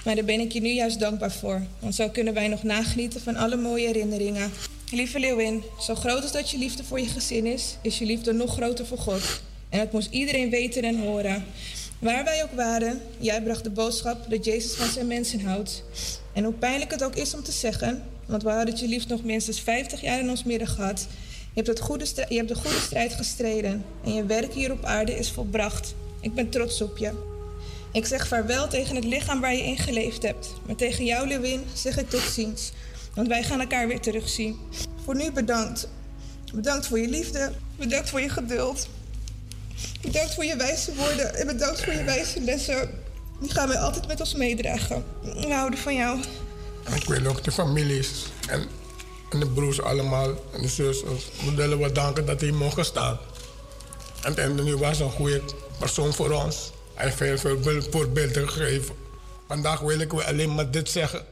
[0.04, 1.62] Maar daar ben ik je nu juist dankbaar voor.
[1.80, 4.52] Want zo kunnen wij nog nagenieten van alle mooie herinneringen.
[4.92, 8.34] Lieve Leeuwin, zo groot als dat je liefde voor je gezin is, is je liefde
[8.34, 9.42] nog groter voor God.
[9.70, 11.46] En dat moest iedereen weten en horen.
[12.00, 15.84] Waar wij ook waren, jij bracht de boodschap dat Jezus van zijn mensen houdt.
[16.34, 19.24] En hoe pijnlijk het ook is om te zeggen, want we hadden je liefst nog
[19.24, 21.08] minstens 50 jaar in ons midden gehad.
[21.30, 24.86] Je hebt, het goede je hebt de goede strijd gestreden en je werk hier op
[24.86, 25.96] aarde is volbracht.
[26.22, 27.12] Ik ben trots op je.
[27.92, 30.54] Ik zeg vaarwel tegen het lichaam waar je in geleefd hebt.
[30.66, 32.72] Maar tegen jou, Lewin, zeg ik tot ziens.
[33.16, 34.60] Want wij gaan elkaar weer terugzien.
[35.04, 35.88] Voor nu bedankt.
[36.54, 37.52] Bedankt voor je liefde.
[37.76, 38.88] Bedankt voor je geduld.
[40.02, 41.36] Bedankt voor je wijze woorden.
[41.36, 42.90] En bedankt voor je wijze lessen.
[43.40, 45.04] Die gaan wij altijd met ons meedragen.
[45.22, 46.20] We houden van jou.
[46.96, 48.64] Ik wil ook de families en,
[49.30, 51.26] en de broers allemaal en de zusters.
[51.46, 53.18] We willen danken dat hij mogen staan.
[54.24, 55.42] En Anthony was een goede
[55.80, 56.72] persoon voor ons.
[56.94, 58.96] Hij heeft veel bil- voorbeelden gegeven.
[59.48, 61.26] Vandaag wil ik alleen maar dit zeggen.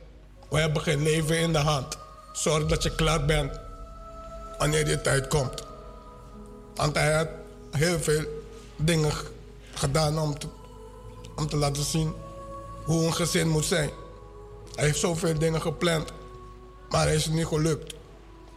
[0.54, 1.98] We hebben geen leven in de hand.
[2.34, 3.60] Zorg dat je klaar bent
[4.58, 5.64] wanneer die tijd komt.
[6.76, 7.28] Want hij had
[7.72, 8.24] heel veel
[8.76, 9.12] dingen
[9.74, 10.48] gedaan om te,
[11.36, 12.14] om te laten zien
[12.84, 13.90] hoe een gezin moet zijn.
[14.76, 16.12] Hij heeft zoveel dingen gepland,
[16.90, 17.94] maar hij is niet gelukt.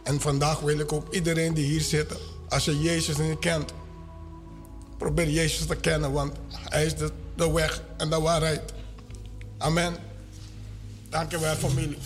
[0.03, 2.13] En vandaag wil ik ook iedereen die hier zit,
[2.49, 3.73] als je Jezus niet kent,
[4.97, 6.95] probeer Jezus te kennen, want hij is
[7.35, 8.73] de weg en de waarheid.
[9.57, 10.06] Amen.
[11.09, 11.97] Dank je wel, familie.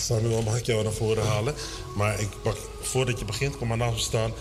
[0.00, 1.54] Samuel, mag ik jou naar voren halen?
[1.96, 4.32] Maar ik pak, voordat je begint, kom maar naast staan.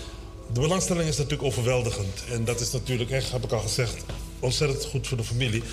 [0.54, 2.24] De belangstelling is natuurlijk overweldigend.
[2.32, 3.96] En dat is natuurlijk echt, heb ik al gezegd,
[4.40, 5.64] ontzettend goed voor de familie.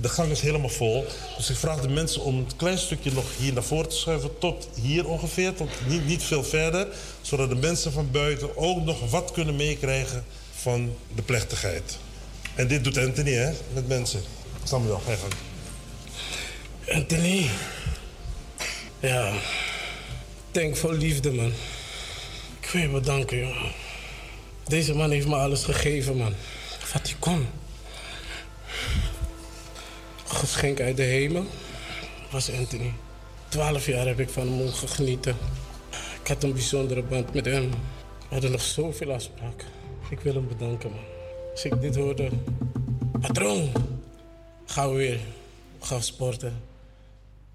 [0.00, 1.06] De gang is helemaal vol.
[1.36, 4.38] Dus ik vraag de mensen om een klein stukje nog hier naar voren te schuiven.
[4.38, 6.88] Tot hier ongeveer, tot niet, niet veel verder.
[7.20, 11.98] Zodat de mensen van buiten ook nog wat kunnen meekrijgen van de plechtigheid.
[12.54, 14.20] En dit doet Anthony, hè, met mensen.
[14.64, 15.47] Samuel, ga je gang.
[16.92, 17.50] Anthony.
[19.00, 19.32] Ja.
[20.50, 21.52] Denk vol liefde, man.
[22.60, 23.72] Ik wil je bedanken, jongen.
[24.66, 26.34] Deze man heeft me alles gegeven, man.
[26.92, 27.46] Wat hij kon.
[30.24, 31.46] Geschenk uit de hemel
[32.30, 32.92] was Anthony.
[33.48, 35.36] Twaalf jaar heb ik van hem genieten.
[36.22, 37.70] Ik had een bijzondere band met hem.
[37.70, 39.66] We hadden nog zoveel afspraken.
[40.10, 41.04] Ik wil hem bedanken, man.
[41.52, 42.28] Als ik dit hoorde...
[43.20, 43.72] Patroon,
[44.66, 45.20] gaan we weer.
[45.78, 46.67] We gaan sporten.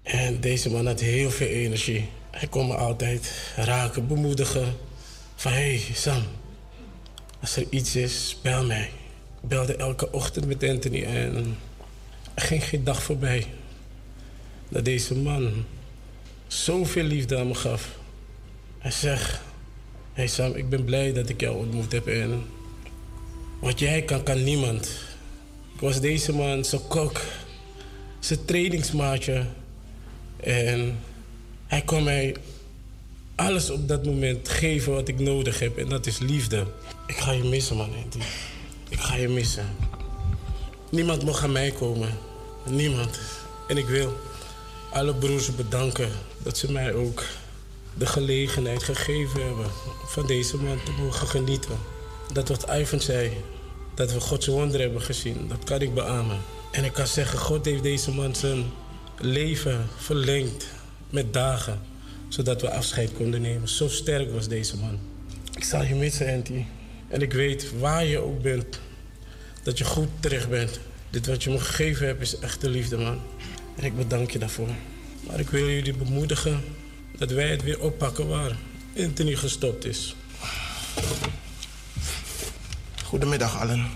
[0.04, 2.08] En deze man had heel veel energie.
[2.30, 4.76] Hij kon me altijd raken, bemoedigen.
[5.34, 6.22] Van hé, hey, Sam,
[7.40, 8.90] als er iets is, bel mij.
[9.40, 11.56] belde elke ochtend met Anthony en
[12.34, 13.46] er ging geen dag voorbij
[14.68, 15.64] dat deze man
[16.46, 17.98] zoveel liefde aan me gaf.
[18.78, 19.40] Hij zegt,
[20.12, 22.44] hey Sam, ik ben blij dat ik jou ontmoet heb en
[23.60, 24.90] wat jij kan, kan niemand.
[25.74, 27.20] Ik was deze man zijn kok,
[28.18, 29.46] zijn trainingsmaatje
[30.44, 30.98] en
[31.66, 32.36] hij kon mij
[33.34, 36.66] alles op dat moment geven wat ik nodig heb en dat is liefde.
[37.06, 37.90] Ik ga je missen man.
[38.88, 39.66] Ik ga je missen.
[40.90, 42.08] Niemand mag aan mij komen.
[42.66, 43.20] Niemand.
[43.68, 44.16] En ik wil
[44.92, 46.08] alle broers bedanken
[46.42, 47.22] dat ze mij ook
[47.94, 49.70] de gelegenheid gegeven hebben
[50.06, 51.78] van deze man te mogen genieten.
[52.32, 53.32] Dat wat Ivan zei,
[53.94, 56.38] dat we Gods wonder hebben gezien, dat kan ik beamen.
[56.70, 58.64] En ik kan zeggen, God heeft deze man zijn
[59.20, 60.66] leven verlengd
[61.10, 61.80] met dagen,
[62.28, 63.68] zodat we afscheid konden nemen.
[63.68, 64.98] Zo sterk was deze man.
[65.56, 66.64] Ik zal je missen, Anty.
[67.08, 68.80] En ik weet waar je ook bent,
[69.62, 70.80] dat je goed terecht bent.
[71.10, 73.20] Dit wat je me gegeven hebt is echte liefde, man.
[73.76, 74.68] En ik bedank je daarvoor.
[75.26, 76.60] Maar ik wil jullie bemoedigen
[77.16, 78.56] dat wij het weer oppakken waar
[78.98, 80.16] Anthony gestopt is.
[83.04, 83.86] Goedemiddag allen.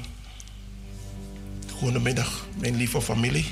[1.73, 3.45] Goedemiddag mijn lieve familie.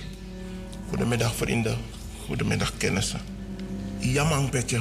[0.89, 1.79] Goedemiddag vrienden.
[2.27, 3.21] Goedemiddag kennissen.
[3.99, 4.81] Jamang petje.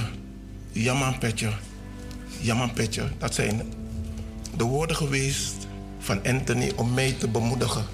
[2.41, 3.03] Jamang petje.
[3.17, 3.61] Dat zijn
[4.57, 5.67] de woorden geweest
[5.99, 7.85] van Anthony om mij te bemoedigen.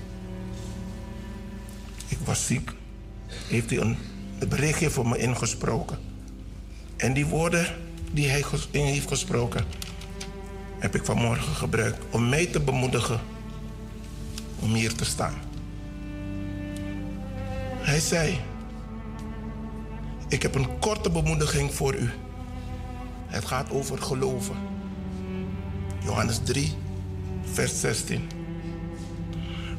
[2.07, 2.71] Ik was ziek.
[3.47, 3.97] Heeft hij een,
[4.49, 5.97] berichtje voor me ingesproken.
[6.97, 7.65] En die woorden
[8.11, 9.65] die hij in heeft gesproken,
[10.79, 13.19] heb ik vanmorgen gebruikt om mij te bemoedigen
[14.59, 15.50] om hier te staan.
[17.81, 18.39] Hij zei:
[20.27, 22.09] Ik heb een korte bemoediging voor u.
[23.27, 24.55] Het gaat over geloven.
[26.03, 26.73] Johannes 3,
[27.53, 28.29] vers 16.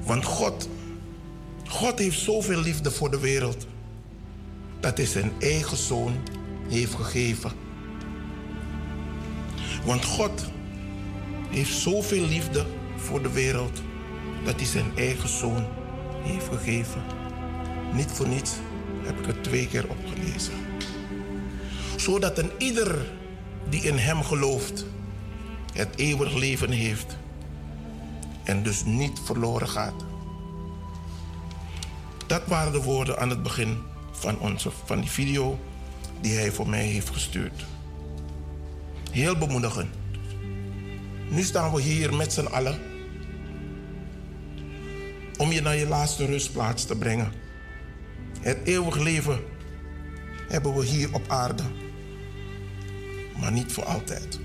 [0.04, 0.68] Want God,
[1.66, 3.66] God heeft zoveel liefde voor de wereld
[4.80, 6.12] dat hij zijn eigen zoon
[6.68, 7.52] heeft gegeven.
[9.84, 10.50] Want God
[11.50, 12.64] heeft zoveel liefde
[12.96, 13.82] voor de wereld
[14.44, 15.66] dat hij zijn eigen zoon
[16.22, 17.21] heeft gegeven.
[17.92, 18.52] Niet voor niets
[19.02, 20.52] heb ik het twee keer opgelezen.
[21.96, 23.11] Zodat een ieder
[23.68, 24.87] die in hem gelooft
[25.72, 27.16] het eeuwig leven heeft
[28.44, 30.05] en dus niet verloren gaat.
[32.26, 33.78] Dat waren de woorden aan het begin
[34.11, 35.59] van, onze, van die video
[36.20, 37.64] die hij voor mij heeft gestuurd.
[39.11, 39.90] Heel bemoedigend.
[41.28, 42.81] Nu staan we hier met z'n allen
[45.37, 47.41] om je naar je laatste rustplaats te brengen.
[48.42, 49.40] Het eeuwig leven
[50.48, 51.62] hebben we hier op aarde,
[53.40, 54.38] maar niet voor altijd.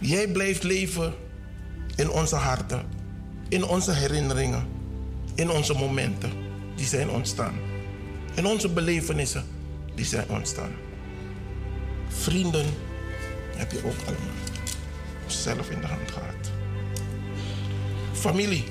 [0.00, 1.14] Jij blijft leven
[1.96, 2.86] in onze harten,
[3.48, 4.66] in onze herinneringen,
[5.34, 6.32] in onze momenten
[6.76, 7.54] die zijn ontstaan,
[8.34, 9.44] in onze belevenissen
[9.94, 10.72] die zijn ontstaan.
[12.08, 12.66] Vrienden
[13.56, 14.34] heb je ook allemaal
[15.26, 16.50] zelf in de hand gehad.
[18.12, 18.64] Familie.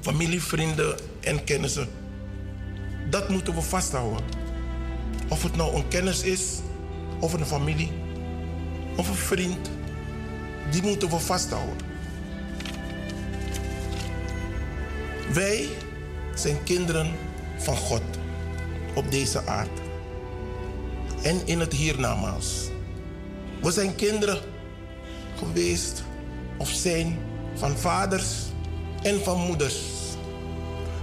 [0.00, 1.88] Familie, vrienden en kennissen.
[3.10, 4.24] Dat moeten we vasthouden.
[5.28, 6.42] Of het nou een kennis is,
[7.20, 7.92] of een familie,
[8.96, 9.70] of een vriend.
[10.70, 11.76] Die moeten we vasthouden.
[15.32, 15.68] Wij
[16.34, 17.12] zijn kinderen
[17.56, 18.02] van God
[18.94, 19.80] op deze aarde.
[21.22, 22.70] En in het hiernamaals.
[23.62, 24.38] We zijn kinderen
[25.36, 26.02] geweest
[26.56, 27.18] of zijn
[27.54, 28.26] van vaders
[29.02, 29.76] en van moeders,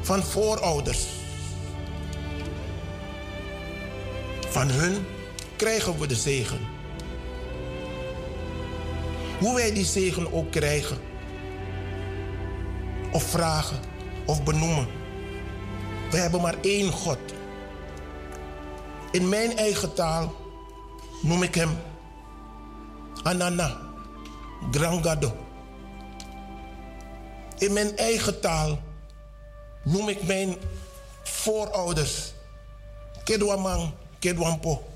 [0.06, 1.08] van voorouders.
[4.50, 5.06] Van hun
[5.56, 6.60] krijgen we de zegen.
[9.40, 10.98] Hoe wij die zegen ook krijgen,
[13.12, 13.80] of vragen,
[14.26, 14.88] of benoemen.
[16.12, 17.18] We hebben maar één God.
[19.12, 20.36] In mijn eigen taal
[21.22, 21.78] noem ik hem
[23.24, 23.78] Anana,
[24.72, 25.36] Grangado.
[27.58, 28.80] In mijn eigen taal
[29.86, 30.56] noem ik mijn
[31.24, 32.34] voorouders
[33.24, 34.88] Kedwamang, Kedwampo.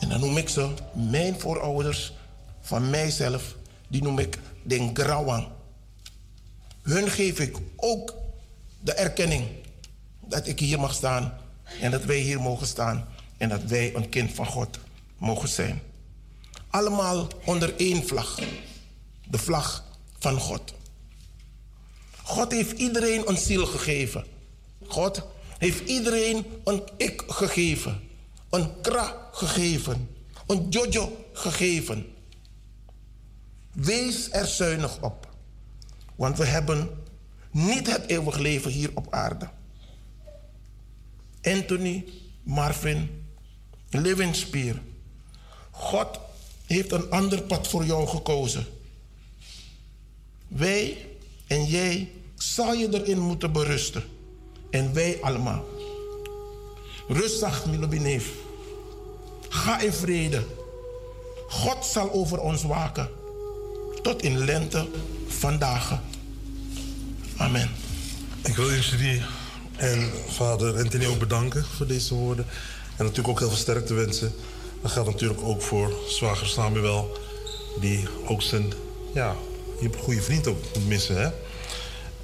[0.00, 2.12] En dan noem ik ze, mijn voorouders
[2.60, 3.54] van mijzelf,
[3.88, 5.48] die noem ik Den Grawang.
[6.82, 8.14] Hun geef ik ook
[8.80, 9.46] de erkenning
[10.20, 11.38] dat ik hier mag staan
[11.80, 14.78] en dat wij hier mogen staan en dat wij een kind van God
[15.18, 15.82] mogen zijn.
[16.70, 18.38] Allemaal onder één vlag.
[19.28, 19.84] De vlag
[20.18, 20.74] van God.
[22.28, 24.24] God heeft iedereen een ziel gegeven.
[24.86, 25.22] God
[25.58, 28.00] heeft iedereen een ik gegeven.
[28.50, 30.08] Een kra gegeven.
[30.46, 32.12] Een jojo gegeven.
[33.72, 35.28] Wees er zuinig op.
[36.16, 36.90] Want we hebben
[37.50, 39.48] niet het eeuwig leven hier op aarde.
[41.42, 42.04] Anthony,
[42.42, 43.26] Marvin,
[43.90, 44.82] Levenspier.
[45.70, 46.20] God
[46.66, 48.66] heeft een ander pad voor jou gekozen.
[50.48, 51.06] Wij
[51.46, 54.02] en jij zal je erin moeten berusten.
[54.70, 55.64] En wij allemaal.
[57.08, 58.30] Rustig, Milobineef.
[59.48, 60.42] Ga in vrede.
[61.48, 63.08] God zal over ons waken.
[64.02, 64.88] Tot in lente
[65.26, 66.00] vandaag.
[67.36, 67.70] Amen.
[68.44, 69.22] Ik wil jullie
[69.76, 72.46] en vader Anthony ook bedanken voor deze woorden.
[72.96, 74.32] En natuurlijk ook heel veel sterkte wensen.
[74.82, 77.16] Dat gaat natuurlijk ook voor zwager Samuel,
[77.80, 78.72] die ook zijn
[79.14, 79.36] ja,
[79.80, 81.20] je goede vriend ook moet missen.
[81.20, 81.30] Hè?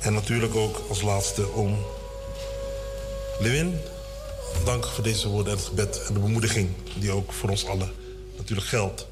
[0.04, 1.76] En natuurlijk ook als laatste om
[3.38, 3.78] Lewin.
[4.64, 7.92] Dank voor deze woorden en het gebed en de bemoediging die ook voor ons allen
[8.36, 9.06] natuurlijk geldt.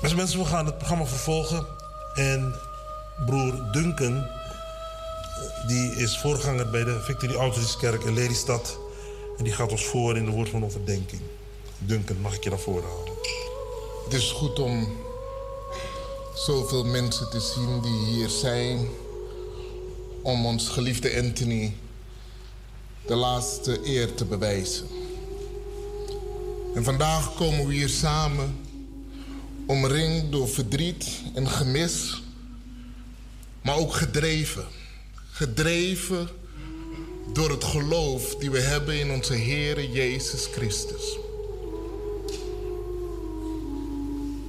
[0.00, 1.66] Beste mensen, we gaan het programma vervolgen.
[2.14, 2.54] En
[3.26, 4.26] broer Duncan,
[5.66, 8.78] die is voorganger bij de Victory Outreach in Lelystad.
[9.38, 11.20] En die gaat ons voor in de woord van overdenking.
[11.78, 13.12] Duncan, mag ik je daarvoor halen?
[14.04, 14.96] Het is goed om
[16.46, 18.88] zoveel mensen te zien die hier zijn
[20.22, 21.74] om ons geliefde Anthony
[23.06, 24.86] de laatste eer te bewijzen.
[26.74, 28.56] En vandaag komen we hier samen,
[29.66, 32.22] omringd door verdriet en gemis,
[33.62, 34.64] maar ook gedreven.
[35.30, 36.28] Gedreven
[37.32, 41.18] door het geloof die we hebben in onze Heer Jezus Christus.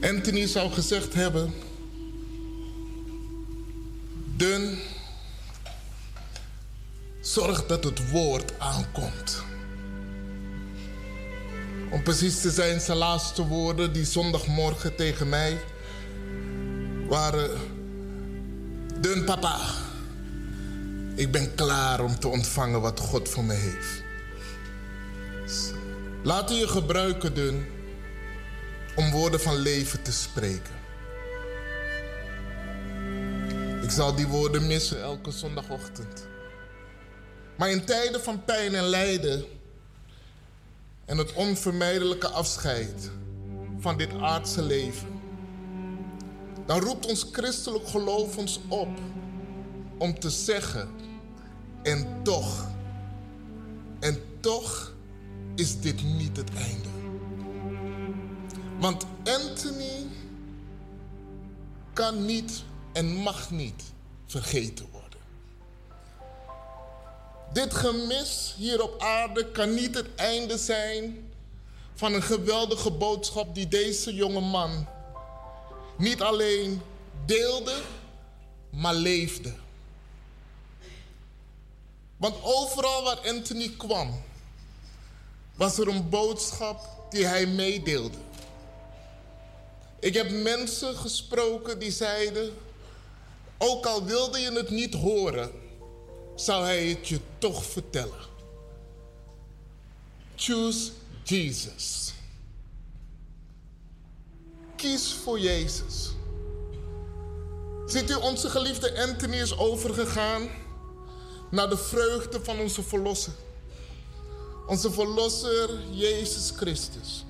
[0.02, 1.54] Anthony zou gezegd hebben:
[4.40, 4.78] Dun,
[7.22, 9.44] zorg dat het woord aankomt.
[11.92, 15.62] Om precies te zijn, zijn laatste woorden die zondagmorgen tegen mij
[17.08, 17.50] waren:
[19.02, 19.60] Dun papa,
[21.16, 24.04] ik ben klaar om te ontvangen wat God voor me heeft.
[26.24, 27.66] Laat u je gebruiken, Dun,
[28.96, 30.79] om woorden van leven te spreken.
[33.90, 36.28] Ik zal die woorden missen elke zondagochtend.
[37.58, 39.46] Maar in tijden van pijn en lijden
[41.06, 43.12] en het onvermijdelijke afscheid
[43.80, 45.22] van dit aardse leven,
[46.66, 49.00] dan roept ons christelijk geloof ons op
[49.98, 50.90] om te zeggen,
[51.84, 52.68] en toch,
[54.00, 54.94] en toch
[55.56, 56.90] is dit niet het einde.
[58.80, 60.08] Want Anthony
[61.94, 62.64] kan niet
[63.00, 63.84] en mag niet
[64.26, 65.20] vergeten worden.
[67.54, 71.32] Dit gemis hier op aarde kan niet het einde zijn
[71.96, 74.88] van een geweldige boodschap die deze jonge man
[75.98, 76.82] niet alleen
[77.26, 77.82] deelde,
[78.70, 79.54] maar leefde.
[82.18, 84.22] Want overal waar Anthony kwam,
[85.56, 88.18] was er een boodschap die hij meedeelde.
[90.00, 92.54] Ik heb mensen gesproken die zeiden:
[93.60, 95.52] ook al wilde je het niet horen,
[96.36, 98.28] zou hij het je toch vertellen.
[100.36, 100.92] Choose
[101.24, 102.14] Jesus.
[104.76, 106.10] Kies voor Jezus.
[107.86, 110.50] Ziet u, onze geliefde Anthony is overgegaan
[111.52, 113.34] naar de vreugde van onze Verlosser.
[114.68, 117.26] Onze Verlosser, Jezus Christus.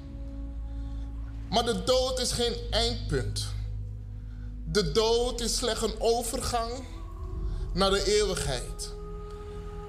[1.50, 3.48] Maar de dood is geen eindpunt.
[4.72, 6.72] De dood is slechts een overgang
[7.74, 8.94] naar de eeuwigheid.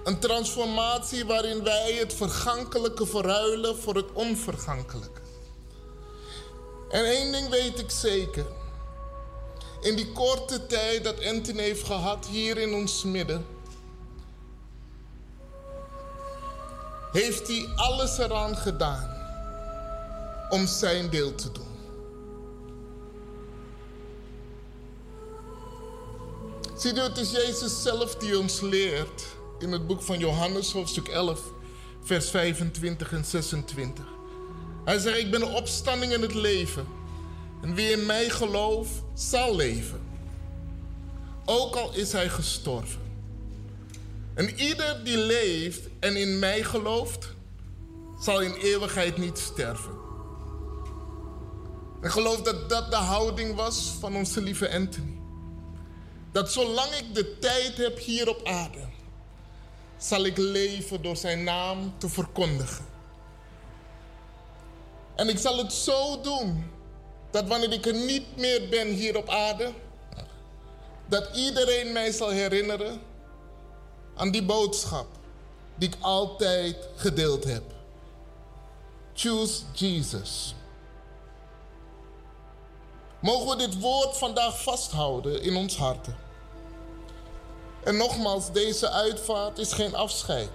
[0.04, 5.20] Een transformatie waarin wij het vergankelijke verruilen voor het onvergankelijke.
[6.90, 8.46] En één ding weet ik zeker.
[9.80, 13.46] In die korte tijd dat Anthony heeft gehad hier in ons midden,
[17.12, 19.16] heeft hij alles eraan gedaan
[20.48, 21.69] om zijn deel te doen.
[26.80, 29.22] Zie je, het is Jezus zelf die ons leert
[29.58, 31.40] in het boek van Johannes, hoofdstuk 11,
[32.02, 34.04] vers 25 en 26.
[34.84, 36.86] Hij zegt, ik ben de opstanding in het leven.
[37.62, 40.00] En wie in mij gelooft, zal leven.
[41.44, 43.00] Ook al is hij gestorven.
[44.34, 47.28] En ieder die leeft en in mij gelooft,
[48.20, 49.92] zal in eeuwigheid niet sterven.
[52.02, 55.19] Ik geloof dat dat de houding was van onze lieve Anthony.
[56.32, 58.88] Dat zolang ik de tijd heb hier op aarde,
[59.96, 62.86] zal ik leven door zijn naam te verkondigen.
[65.16, 66.70] En ik zal het zo doen
[67.30, 69.72] dat wanneer ik er niet meer ben hier op aarde,
[71.06, 73.00] dat iedereen mij zal herinneren
[74.14, 75.06] aan die boodschap
[75.74, 77.62] die ik altijd gedeeld heb.
[79.14, 80.54] Choose Jesus.
[83.20, 86.16] Mogen we dit woord vandaag vasthouden in ons harten.
[87.84, 90.50] En nogmaals, deze uitvaart is geen afscheid.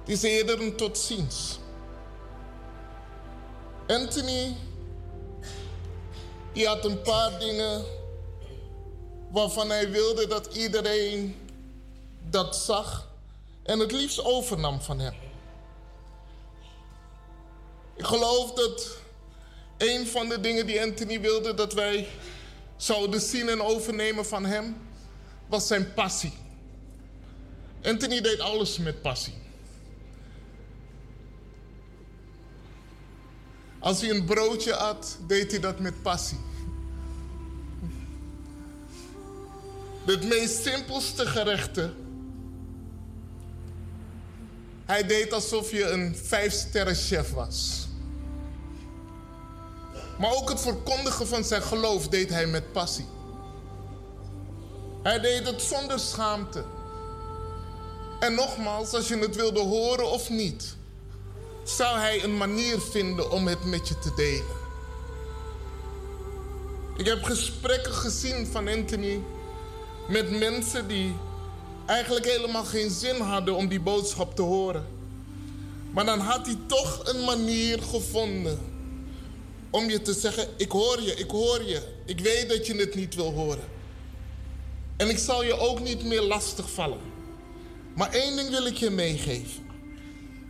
[0.00, 1.58] Het is eerder een tot ziens.
[3.86, 4.56] Anthony,
[6.52, 7.84] die had een paar dingen
[9.30, 11.50] waarvan hij wilde dat iedereen
[12.30, 13.08] dat zag
[13.62, 15.14] en het liefst overnam van hem.
[17.94, 19.01] Ik geloof dat
[19.82, 22.08] een van de dingen die Anthony wilde dat wij
[22.76, 24.76] zouden zien en overnemen van hem,
[25.46, 26.32] was zijn passie.
[27.82, 29.34] Anthony deed alles met passie.
[33.78, 36.38] Als hij een broodje at, deed hij dat met passie.
[40.04, 41.94] Het meest simpelste gerechten.
[44.84, 47.86] Hij deed alsof je een vijfsterren chef was.
[50.22, 53.06] Maar ook het verkondigen van zijn geloof deed hij met passie.
[55.02, 56.64] Hij deed het zonder schaamte.
[58.20, 60.76] En nogmaals, als je het wilde horen of niet,
[61.62, 64.56] zou hij een manier vinden om het met je te delen.
[66.96, 69.20] Ik heb gesprekken gezien van Anthony
[70.08, 71.16] met mensen die
[71.86, 74.86] eigenlijk helemaal geen zin hadden om die boodschap te horen.
[75.90, 78.71] Maar dan had hij toch een manier gevonden
[79.72, 81.82] om je te zeggen: Ik hoor je, ik hoor je.
[82.04, 83.68] Ik weet dat je het niet wil horen.
[84.96, 87.00] En ik zal je ook niet meer lastig vallen.
[87.94, 89.70] Maar één ding wil ik je meegeven.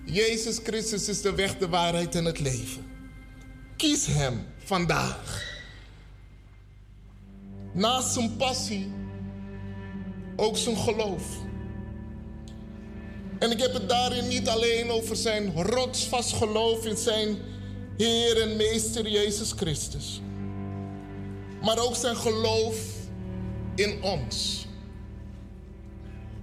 [0.05, 2.87] Jezus Christus is de weg, de waarheid en het leven.
[3.77, 5.51] Kies Hem vandaag.
[7.73, 8.93] Naast zijn passie
[10.37, 11.25] ook zijn geloof.
[13.39, 17.39] En ik heb het daarin niet alleen over zijn rotsvast geloof in zijn
[17.97, 20.21] Heer en Meester Jezus Christus.
[21.63, 22.77] Maar ook zijn geloof
[23.75, 24.67] in ons.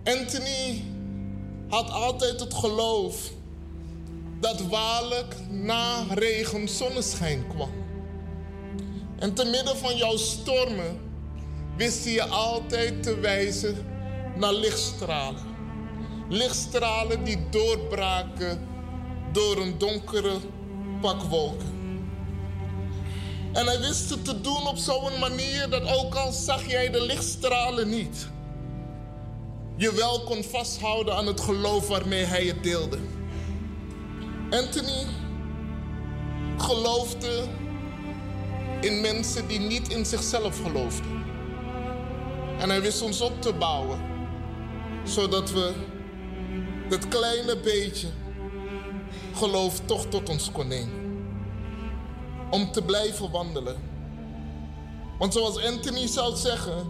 [0.03, 0.83] Anthony
[1.69, 3.31] had altijd het geloof
[4.39, 7.71] dat waarlijk na regen zonneschijn kwam.
[9.19, 10.99] En te midden van jouw stormen
[11.77, 13.85] wist hij je altijd te wijzen
[14.35, 15.43] naar lichtstralen.
[16.29, 18.67] Lichtstralen die doorbraken
[19.31, 20.37] door een donkere
[21.01, 21.77] pak wolken.
[23.53, 27.01] En hij wist het te doen op zo'n manier dat ook al zag jij de
[27.01, 28.27] lichtstralen niet,
[29.75, 32.97] je wel kon vasthouden aan het geloof waarmee hij het deelde.
[34.49, 35.05] Anthony
[36.57, 37.43] geloofde
[38.81, 41.23] in mensen die niet in zichzelf geloofden.
[42.59, 43.99] En hij wist ons op te bouwen,
[45.03, 45.73] zodat we
[46.89, 48.07] dat kleine beetje
[49.39, 51.23] geloof toch tot ons kon nemen.
[52.49, 53.77] Om te blijven wandelen.
[55.19, 56.87] Want zoals Anthony zou zeggen,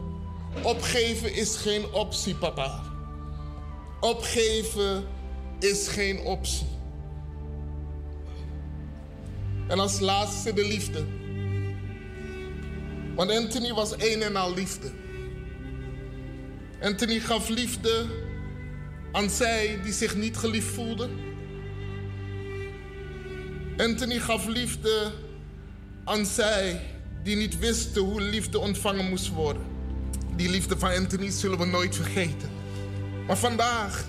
[0.64, 2.84] opgeven is geen optie, papa.
[4.00, 5.06] Opgeven
[5.60, 6.68] is geen optie.
[9.68, 11.06] En als laatste de liefde.
[13.16, 14.91] Want Anthony was een en al liefde.
[16.82, 18.06] Anthony gaf liefde
[19.12, 21.29] aan zij die zich niet geliefd voelden.
[23.80, 25.12] Anthony gaf liefde
[26.04, 26.82] aan zij
[27.24, 29.62] die niet wisten hoe liefde ontvangen moest worden.
[30.36, 32.50] Die liefde van Anthony zullen we nooit vergeten.
[33.28, 34.06] Maar vandaag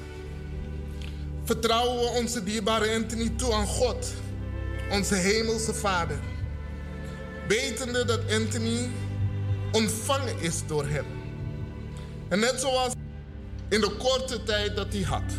[1.44, 4.12] vertrouwen we onze dierbare Anthony toe aan God,
[4.90, 6.18] onze hemelse Vader.
[7.48, 8.90] Wetende dat Anthony
[9.72, 11.06] ontvangen is door hem.
[12.28, 12.92] En net zoals
[13.68, 15.32] in de korte tijd dat hij had.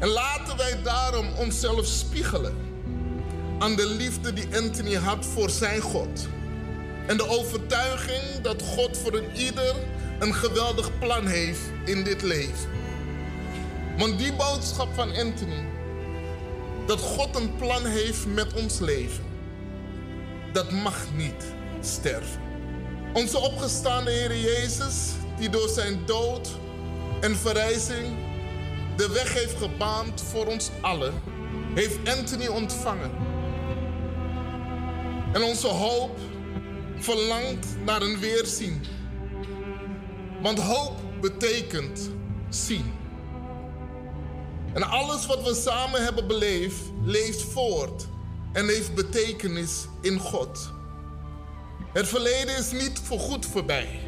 [0.00, 2.67] En laten wij daarom onszelf spiegelen
[3.58, 6.28] aan de liefde die Anthony had voor zijn God.
[7.06, 9.74] En de overtuiging dat God voor een ieder
[10.18, 12.70] een geweldig plan heeft in dit leven.
[13.98, 15.66] Want die boodschap van Anthony,
[16.86, 19.24] dat God een plan heeft met ons leven,
[20.52, 21.44] dat mag niet
[21.80, 22.40] sterven.
[23.12, 24.94] Onze opgestaande Heer Jezus,
[25.38, 26.48] die door zijn dood
[27.20, 28.16] en verrijzing
[28.96, 31.14] de weg heeft gebaand voor ons allen,
[31.74, 33.27] heeft Anthony ontvangen.
[35.38, 36.18] En onze hoop
[36.98, 38.84] verlangt naar een weerzien.
[40.42, 42.10] Want hoop betekent
[42.48, 42.92] zien.
[44.74, 48.06] En alles wat we samen hebben beleefd, leeft voort
[48.52, 50.70] en heeft betekenis in God.
[51.92, 54.00] Het verleden is niet voorgoed voorbij.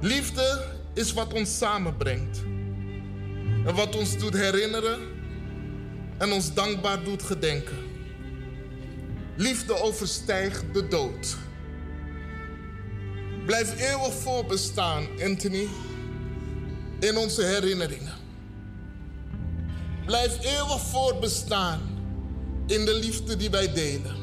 [0.00, 2.38] Liefde is wat ons samenbrengt.
[3.66, 5.00] En wat ons doet herinneren
[6.18, 7.91] en ons dankbaar doet gedenken.
[9.36, 11.36] Liefde overstijgt de dood.
[13.46, 15.68] Blijf eeuwig voorbestaan, Anthony,
[17.00, 18.12] in onze herinneringen.
[20.06, 21.80] Blijf eeuwig voortbestaan
[22.66, 24.16] in de liefde die wij delen.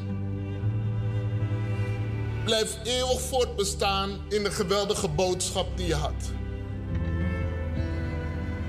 [2.44, 6.30] Blijf eeuwig voortbestaan in de geweldige boodschap die je had.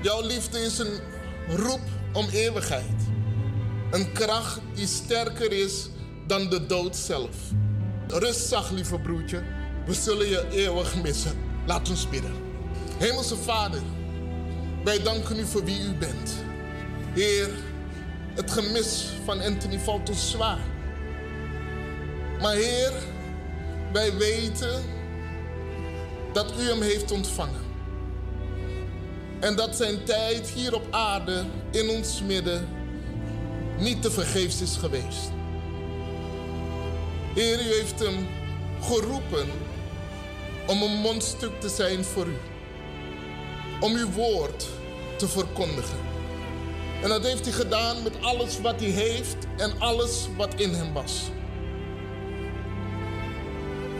[0.02, 1.00] Jouw liefde is een
[1.48, 1.80] roep
[2.12, 3.00] om eeuwigheid.
[3.90, 5.88] Een kracht die sterker is
[6.32, 7.36] dan de dood zelf.
[8.08, 9.42] Rust lieve broertje.
[9.86, 11.32] We zullen je eeuwig missen.
[11.66, 12.32] Laat ons bidden.
[12.98, 13.80] Hemelse Vader,
[14.84, 16.34] wij danken u voor wie u bent.
[17.14, 17.50] Heer,
[18.34, 20.60] het gemis van Anthony valt ons zwaar.
[22.40, 22.92] Maar Heer,
[23.92, 24.82] wij weten
[26.32, 27.62] dat u hem heeft ontvangen.
[29.40, 32.68] En dat zijn tijd hier op aarde in ons midden
[33.78, 35.30] niet te vergeefs is geweest.
[37.34, 38.28] Heer, u heeft hem
[38.80, 39.48] geroepen
[40.66, 42.36] om een mondstuk te zijn voor u.
[43.80, 44.66] Om uw woord
[45.16, 45.98] te verkondigen.
[47.02, 50.92] En dat heeft hij gedaan met alles wat hij heeft en alles wat in hem
[50.92, 51.22] was.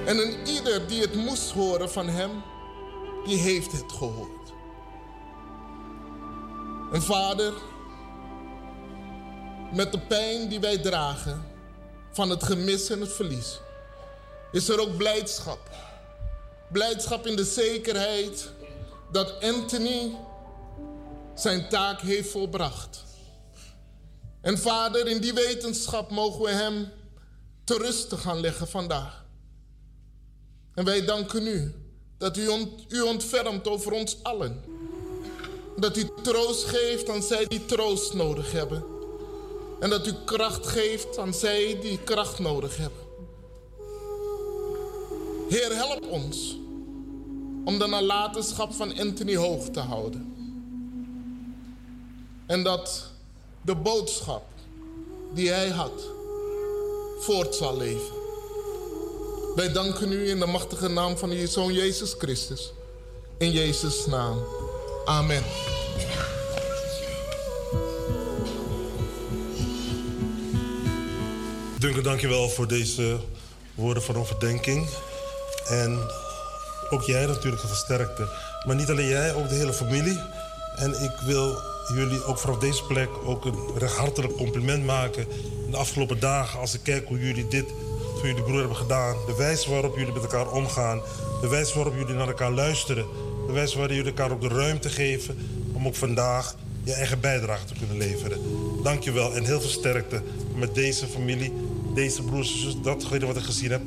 [0.07, 2.31] En een ieder die het moest horen van hem,
[3.25, 4.53] die heeft het gehoord.
[6.93, 7.53] En vader,
[9.73, 11.52] met de pijn die wij dragen
[12.13, 13.61] van het gemis en het verlies,
[14.53, 15.71] is er ook blijdschap.
[16.73, 18.51] Blijdschap in de zekerheid
[19.13, 20.17] dat Anthony
[21.35, 23.05] zijn taak heeft volbracht.
[24.41, 26.93] En vader, in die wetenschap mogen we hem
[27.65, 29.25] te rusten gaan leggen vandaag.
[30.75, 31.75] En wij danken u
[32.19, 32.49] dat u,
[32.89, 34.65] u ontfermt over ons allen.
[35.77, 38.92] Dat u troost geeft aan zij die troost nodig hebben.
[39.83, 43.01] En dat u kracht geeft aan zij die kracht nodig hebben.
[45.49, 46.57] Heer, help ons
[47.65, 50.35] om de nalatenschap van Anthony hoog te houden.
[52.47, 53.11] En dat
[53.63, 54.45] de boodschap
[55.35, 56.03] die hij had
[57.19, 58.15] voort zal leven.
[59.55, 62.73] Wij danken u in de machtige naam van uw Zoon Jezus Christus.
[63.39, 64.39] In Jezus' naam.
[65.05, 65.43] Amen.
[71.83, 73.17] Duncan, dankjewel voor deze
[73.75, 74.89] woorden van overdenking.
[75.69, 75.99] En
[76.91, 78.29] ook jij natuurlijk versterkte.
[78.67, 80.19] Maar niet alleen jij, ook de hele familie.
[80.77, 81.59] En ik wil
[81.95, 85.27] jullie ook vanaf deze plek ook een recht hartelijk compliment maken.
[85.71, 87.65] De afgelopen dagen, als ik kijk hoe jullie dit
[88.19, 89.17] voor jullie broer hebben gedaan.
[89.27, 91.01] De wijze waarop jullie met elkaar omgaan.
[91.41, 93.07] De wijze waarop jullie naar elkaar luisteren.
[93.47, 95.39] De wijze waarop jullie elkaar ook de ruimte geven
[95.73, 96.55] om ook vandaag
[96.85, 98.39] je eigen bijdrage te kunnen leveren.
[98.83, 100.23] Dankjewel en heel veel sterkte
[100.55, 101.53] met deze familie,
[101.95, 102.83] deze broers en zussen.
[102.83, 103.83] Datgene wat ik gezien heb,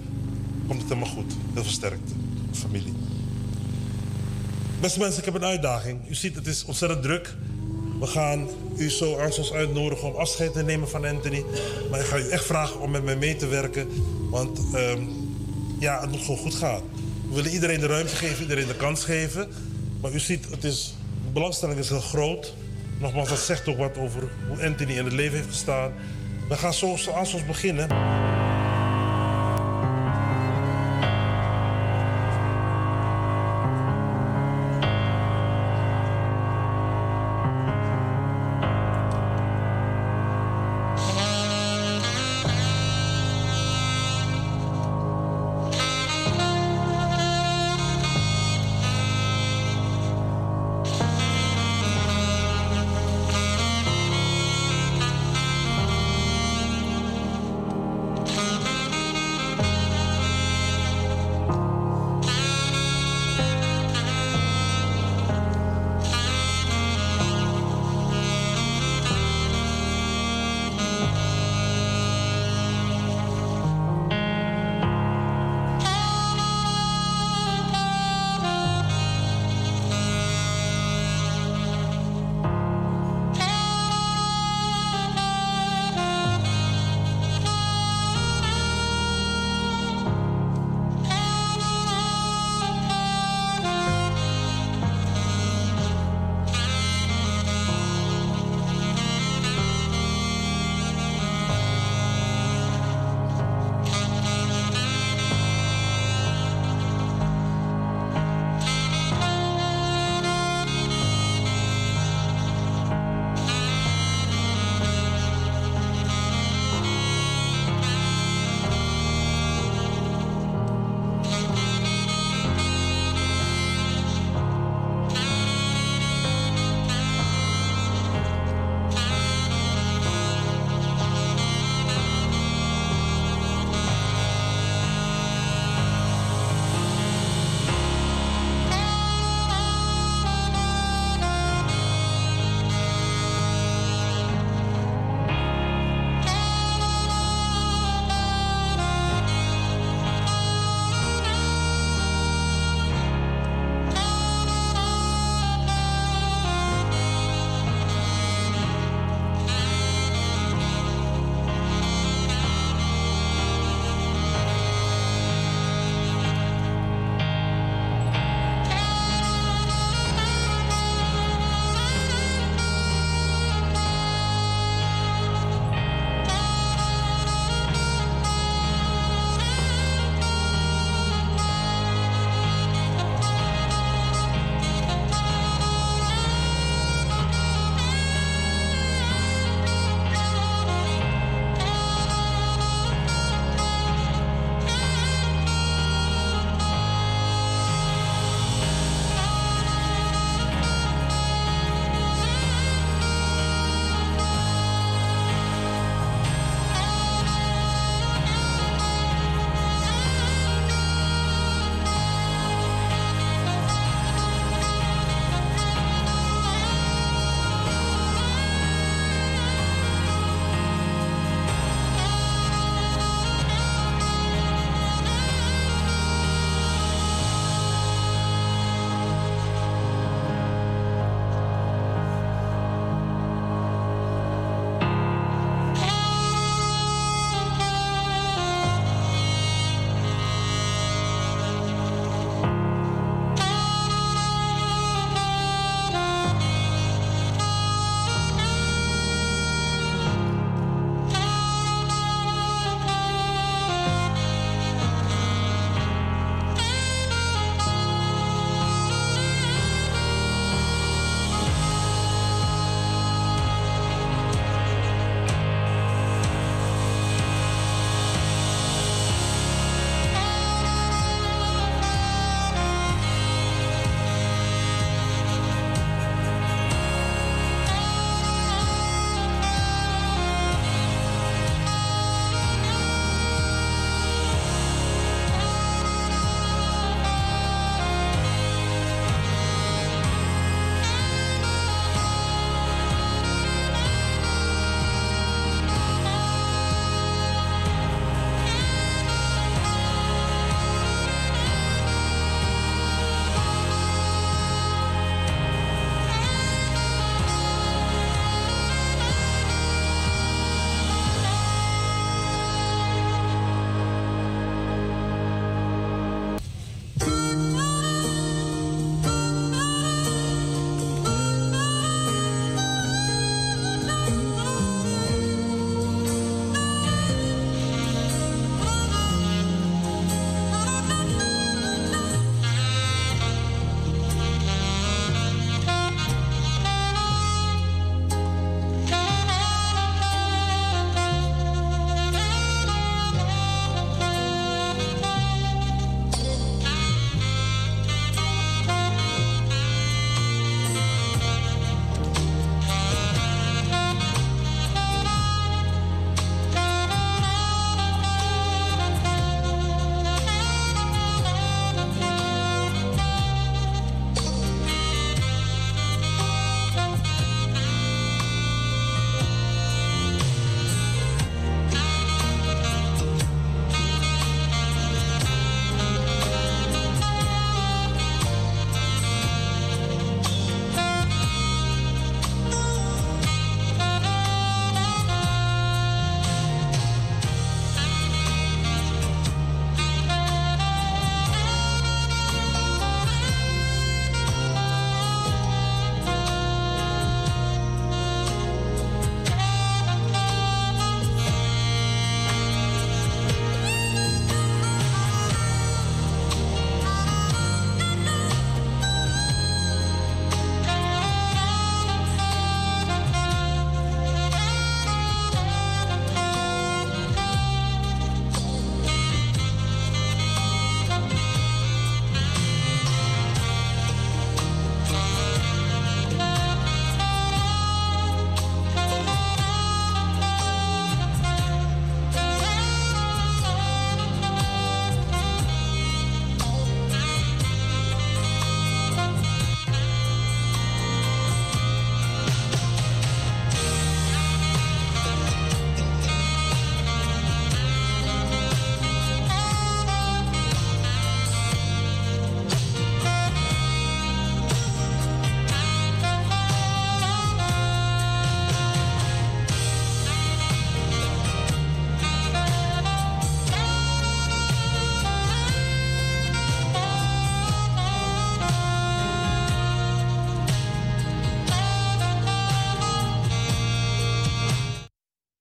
[0.68, 1.34] komt het helemaal goed.
[1.54, 2.12] Heel veel sterkte,
[2.52, 2.94] familie.
[4.80, 6.10] Beste mensen, ik heb een uitdaging.
[6.10, 7.36] U ziet, het is ontzettend druk.
[8.00, 8.48] We gaan
[8.78, 11.46] u zo aan ons uitnodigen om afscheid te nemen van Anthony.
[11.90, 13.88] Maar ik ga u echt vragen om met mij mee te werken.
[14.30, 15.02] Want ehm,
[15.80, 16.82] ja, het moet gewoon goed gaan.
[17.30, 19.48] We willen iedereen de ruimte geven, iedereen de kans geven.
[20.02, 20.96] Maar u ziet, het is,
[21.26, 22.54] de belangstelling is heel groot.
[23.00, 25.92] Nogmaals, dat zegt ook wat over hoe Anthony in het leven heeft gestaan.
[26.48, 27.88] We gaan zo, zo aan ons beginnen.